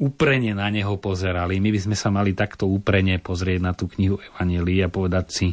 úprene 0.00 0.56
na 0.56 0.72
neho 0.72 0.96
pozerali. 0.96 1.60
My 1.60 1.68
by 1.68 1.80
sme 1.84 1.96
sa 1.98 2.08
mali 2.08 2.32
takto 2.32 2.64
úprene 2.64 3.20
pozrieť 3.20 3.60
na 3.60 3.76
tú 3.76 3.92
knihu 3.92 4.16
Evanielia 4.18 4.88
a 4.88 4.94
povedať 4.94 5.26
si, 5.28 5.46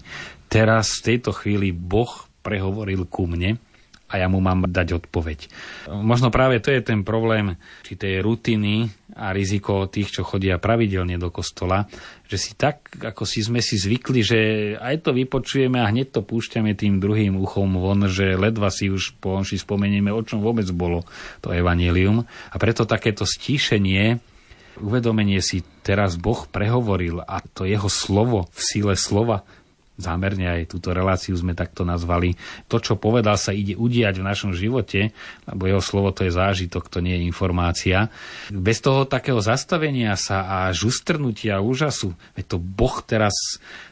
teraz 0.55 1.03
v 1.03 1.05
tejto 1.11 1.35
chvíli 1.35 1.75
Boh 1.75 2.31
prehovoril 2.39 3.03
ku 3.11 3.27
mne 3.27 3.59
a 4.05 4.21
ja 4.21 4.29
mu 4.29 4.37
mám 4.37 4.69
dať 4.69 5.01
odpoveď. 5.01 5.49
Možno 5.91 6.29
práve 6.31 6.61
to 6.61 6.71
je 6.71 6.79
ten 6.79 7.01
problém 7.01 7.57
či 7.83 7.97
tej 7.97 8.21
rutiny 8.21 8.87
a 9.17 9.33
riziko 9.33 9.89
tých, 9.89 10.13
čo 10.13 10.21
chodia 10.21 10.61
pravidelne 10.61 11.17
do 11.17 11.33
kostola, 11.33 11.89
že 12.29 12.37
si 12.37 12.51
tak, 12.53 12.87
ako 13.01 13.25
si 13.25 13.41
sme 13.41 13.59
si 13.59 13.75
zvykli, 13.75 14.21
že 14.21 14.39
aj 14.77 15.09
to 15.09 15.11
vypočujeme 15.11 15.81
a 15.81 15.89
hneď 15.89 16.15
to 16.15 16.21
púšťame 16.21 16.77
tým 16.77 17.01
druhým 17.01 17.35
uchom 17.35 17.75
von, 17.75 18.05
že 18.07 18.37
ledva 18.37 18.69
si 18.69 18.93
už 18.93 19.17
po 19.17 19.35
onši 19.35 19.59
spomenieme, 19.59 20.13
o 20.13 20.21
čom 20.21 20.39
vôbec 20.39 20.69
bolo 20.71 21.03
to 21.41 21.49
evanílium. 21.49 22.23
A 22.23 22.55
preto 22.61 22.85
takéto 22.85 23.25
stíšenie 23.25 24.21
uvedomenie 24.79 25.41
si 25.41 25.65
teraz 25.81 26.15
Boh 26.15 26.45
prehovoril 26.45 27.25
a 27.25 27.41
to 27.41 27.65
jeho 27.65 27.89
slovo 27.89 28.47
v 28.53 28.59
síle 28.61 28.93
slova 28.93 29.43
zámerne 29.95 30.45
aj 30.47 30.71
túto 30.75 30.91
reláciu 30.91 31.35
sme 31.35 31.55
takto 31.55 31.87
nazvali. 31.87 32.35
To, 32.67 32.83
čo 32.83 32.99
povedal, 32.99 33.39
sa 33.39 33.55
ide 33.55 33.79
udiať 33.79 34.19
v 34.19 34.27
našom 34.27 34.51
živote, 34.51 35.15
lebo 35.47 35.63
jeho 35.67 35.83
slovo 35.83 36.11
to 36.11 36.27
je 36.27 36.35
zážitok, 36.35 36.91
to 36.91 36.99
nie 36.99 37.15
je 37.15 37.27
informácia. 37.27 38.11
Bez 38.51 38.83
toho 38.83 39.07
takého 39.07 39.39
zastavenia 39.39 40.19
sa 40.19 40.45
a 40.45 40.57
žustrnutia 40.75 41.63
úžasu, 41.63 42.11
veď 42.35 42.45
to 42.45 42.57
Boh 42.59 42.95
teraz 43.03 43.33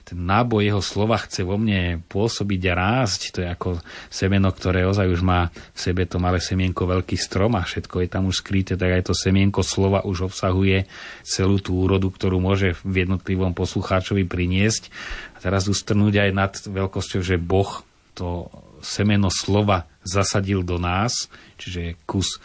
ten 0.04 0.20
náboj 0.20 0.68
jeho 0.68 0.84
slova 0.84 1.16
chce 1.16 1.48
vo 1.48 1.56
mne 1.56 2.04
pôsobiť 2.12 2.62
a 2.70 2.74
rásť. 2.76 3.22
To 3.34 3.40
je 3.40 3.48
ako 3.48 3.70
semeno, 4.12 4.52
ktoré 4.52 4.84
ozaj 4.84 5.08
už 5.08 5.24
má 5.24 5.48
v 5.48 5.80
sebe 5.80 6.04
to 6.04 6.20
malé 6.20 6.44
semienko 6.44 6.84
veľký 6.84 7.16
strom 7.16 7.56
a 7.56 7.64
všetko 7.64 8.04
je 8.04 8.10
tam 8.12 8.28
už 8.28 8.44
skryté, 8.44 8.76
tak 8.76 8.92
aj 8.92 9.10
to 9.10 9.14
semienko 9.16 9.64
slova 9.64 10.04
už 10.04 10.28
obsahuje 10.28 10.92
celú 11.24 11.64
tú 11.64 11.80
úrodu, 11.80 12.12
ktorú 12.12 12.44
môže 12.44 12.76
v 12.84 13.08
jednotlivom 13.08 13.56
poslucháčovi 13.56 14.28
priniesť. 14.28 14.92
A 15.36 15.38
teraz 15.40 15.72
ustrnúť 15.72 16.28
aj 16.28 16.32
nad 16.36 16.52
veľkosťou, 16.52 17.24
že 17.24 17.40
Boh 17.40 17.84
to 18.14 18.52
semeno 18.84 19.32
slova 19.32 19.88
zasadil 20.04 20.68
do 20.68 20.76
nás, 20.76 21.32
čiže 21.56 21.96
kus 22.04 22.44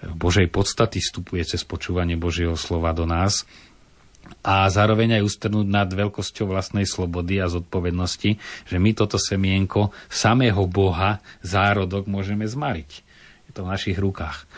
Božej 0.00 0.48
podstaty 0.48 1.00
vstupuje 1.00 1.44
cez 1.44 1.64
počúvanie 1.64 2.16
Božieho 2.16 2.56
slova 2.56 2.92
do 2.92 3.04
nás 3.04 3.44
a 4.40 4.66
zároveň 4.72 5.20
aj 5.20 5.26
ustrnúť 5.26 5.66
nad 5.68 5.88
veľkosťou 5.92 6.48
vlastnej 6.48 6.88
slobody 6.88 7.38
a 7.42 7.52
zodpovednosti, 7.52 8.30
že 8.66 8.76
my 8.80 8.90
toto 8.96 9.20
semienko 9.20 9.92
samého 10.08 10.64
Boha 10.64 11.20
zárodok 11.44 12.08
môžeme 12.08 12.48
zmariť. 12.48 12.90
Je 13.48 13.52
to 13.52 13.66
v 13.66 13.72
našich 13.72 13.98
rukách. 13.98 14.48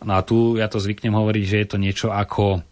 No 0.00 0.16
a 0.16 0.24
tu 0.24 0.56
ja 0.56 0.68
to 0.68 0.80
zvyknem 0.80 1.12
hovoriť, 1.12 1.44
že 1.44 1.60
je 1.60 1.68
to 1.68 1.76
niečo 1.76 2.08
ako 2.08 2.64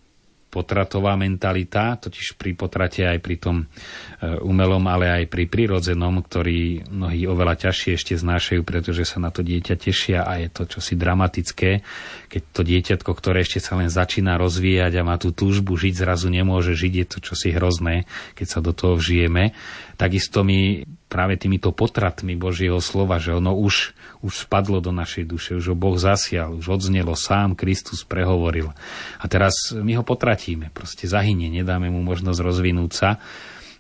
potratová 0.59 1.15
mentalita, 1.15 1.95
totiž 1.95 2.35
pri 2.35 2.59
potrate 2.59 3.07
aj 3.07 3.23
pri 3.23 3.37
tom 3.39 3.57
e, 3.63 3.67
umelom, 4.43 4.83
ale 4.91 5.23
aj 5.23 5.25
pri 5.31 5.47
prirodzenom, 5.47 6.19
ktorý 6.27 6.91
mnohí 6.91 7.31
oveľa 7.31 7.71
ťažšie 7.71 7.95
ešte 7.95 8.15
znášajú, 8.19 8.67
pretože 8.67 9.07
sa 9.07 9.23
na 9.23 9.31
to 9.31 9.47
dieťa 9.47 9.79
tešia 9.79 10.27
a 10.27 10.43
je 10.43 10.51
to 10.51 10.67
čosi 10.67 10.99
dramatické, 10.99 11.87
keď 12.27 12.43
to 12.51 12.63
dieťatko, 12.67 13.11
ktoré 13.15 13.47
ešte 13.47 13.63
sa 13.63 13.79
len 13.79 13.87
začína 13.87 14.35
rozvíjať 14.35 14.99
a 14.99 15.07
má 15.07 15.15
tú 15.15 15.31
túžbu 15.31 15.79
žiť, 15.79 15.95
zrazu 15.95 16.27
nemôže 16.27 16.75
žiť, 16.75 16.93
je 16.99 17.07
to 17.07 17.19
čosi 17.23 17.55
hrozné, 17.55 18.11
keď 18.35 18.47
sa 18.51 18.59
do 18.59 18.75
toho 18.75 18.99
vžijeme. 18.99 19.55
Takisto 19.99 20.47
my 20.47 20.87
práve 21.11 21.35
týmito 21.35 21.75
potratmi 21.75 22.39
Božieho 22.39 22.79
slova, 22.79 23.19
že 23.19 23.35
ono 23.35 23.51
už, 23.59 23.99
už 24.23 24.47
spadlo 24.47 24.79
do 24.79 24.95
našej 24.95 25.27
duše, 25.27 25.51
už 25.59 25.75
ho 25.75 25.77
Boh 25.77 25.99
zasial, 25.99 26.55
už 26.55 26.79
odznelo, 26.79 27.19
sám 27.19 27.59
Kristus 27.59 28.07
prehovoril. 28.07 28.71
A 29.19 29.25
teraz 29.27 29.75
my 29.75 29.99
ho 29.99 30.07
potratíme, 30.07 30.71
proste 30.71 31.11
zahynie, 31.11 31.51
nedáme 31.51 31.91
mu 31.91 31.99
možnosť 32.07 32.39
rozvinúť 32.39 32.91
sa. 32.95 33.11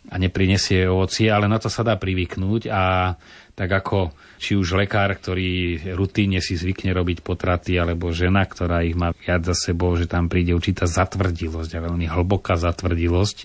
A 0.09 0.17
neprinesie 0.17 0.89
ovocie, 0.89 1.29
ale 1.29 1.51
na 1.51 1.61
to 1.61 1.69
sa 1.69 1.85
dá 1.85 1.99
privyknúť 2.01 2.63
a 2.73 3.15
tak 3.59 3.75
ako 3.75 4.15
či 4.39 4.55
už 4.55 4.79
lekár, 4.79 5.11
ktorý 5.19 5.83
rutíne 5.99 6.39
si 6.39 6.55
zvykne 6.55 6.95
robiť 6.95 7.27
potraty, 7.27 7.75
alebo 7.75 8.15
žena, 8.15 8.47
ktorá 8.47 8.87
ich 8.87 8.95
má 8.95 9.11
viac 9.11 9.43
za 9.43 9.51
sebou, 9.51 9.99
že 9.99 10.07
tam 10.07 10.31
príde 10.31 10.55
určitá 10.55 10.87
zatvrdilosť 10.87 11.75
a 11.75 11.85
veľmi 11.91 12.07
hlboká 12.07 12.55
zatvrdilosť, 12.55 13.37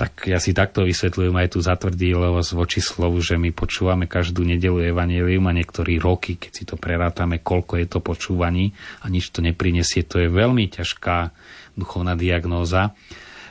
tak 0.00 0.24
ja 0.24 0.40
si 0.40 0.56
takto 0.56 0.88
vysvetľujem 0.88 1.36
aj 1.36 1.48
tú 1.52 1.60
zatvrdilosť 1.60 2.50
voči 2.56 2.80
slovu, 2.80 3.20
že 3.20 3.36
my 3.36 3.52
počúvame 3.52 4.08
každú 4.08 4.40
nedelu 4.40 4.88
evanelium 4.88 5.44
a 5.44 5.52
niektorí 5.52 6.00
roky, 6.00 6.40
keď 6.40 6.52
si 6.56 6.64
to 6.64 6.80
prerátame, 6.80 7.44
koľko 7.44 7.76
je 7.76 7.86
to 7.92 8.00
počúvaní 8.00 8.72
a 9.04 9.12
nič 9.12 9.36
to 9.36 9.44
neprinesie, 9.44 10.00
to 10.00 10.16
je 10.16 10.32
veľmi 10.32 10.72
ťažká 10.72 11.28
duchovná 11.76 12.16
diagnóza 12.16 12.96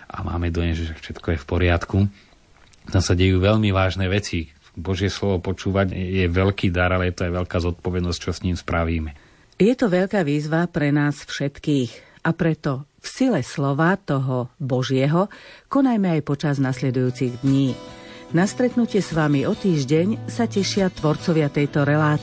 a 0.10 0.18
máme 0.26 0.50
dojem, 0.50 0.74
že 0.74 0.98
všetko 0.98 1.38
je 1.38 1.38
v 1.38 1.46
poriadku. 1.46 2.00
Tam 2.90 3.04
sa 3.04 3.14
dejú 3.14 3.38
veľmi 3.38 3.70
vážne 3.70 4.10
veci, 4.10 4.50
Božie 4.76 5.12
slovo 5.12 5.52
počúvať 5.52 5.92
je 5.94 6.26
veľký 6.32 6.72
dar, 6.72 6.96
ale 6.96 7.12
je 7.12 7.16
to 7.20 7.26
aj 7.28 7.34
veľká 7.44 7.58
zodpovednosť, 7.60 8.20
čo 8.20 8.32
s 8.32 8.44
ním 8.44 8.56
spravíme. 8.56 9.12
Je 9.60 9.74
to 9.78 9.92
veľká 9.92 10.24
výzva 10.24 10.66
pre 10.72 10.90
nás 10.90 11.28
všetkých 11.28 12.24
a 12.26 12.32
preto 12.34 12.88
v 13.02 13.08
sile 13.08 13.42
slova 13.44 13.98
toho 13.98 14.50
Božieho 14.58 15.30
konajme 15.70 16.18
aj 16.18 16.22
počas 16.26 16.56
nasledujúcich 16.58 17.46
dní. 17.46 17.78
Na 18.32 18.48
stretnutie 18.48 19.04
s 19.04 19.12
vami 19.12 19.44
o 19.44 19.52
týždeň 19.52 20.32
sa 20.32 20.48
tešia 20.48 20.88
tvorcovia 20.88 21.52
tejto 21.52 21.84
relácie 21.84 22.20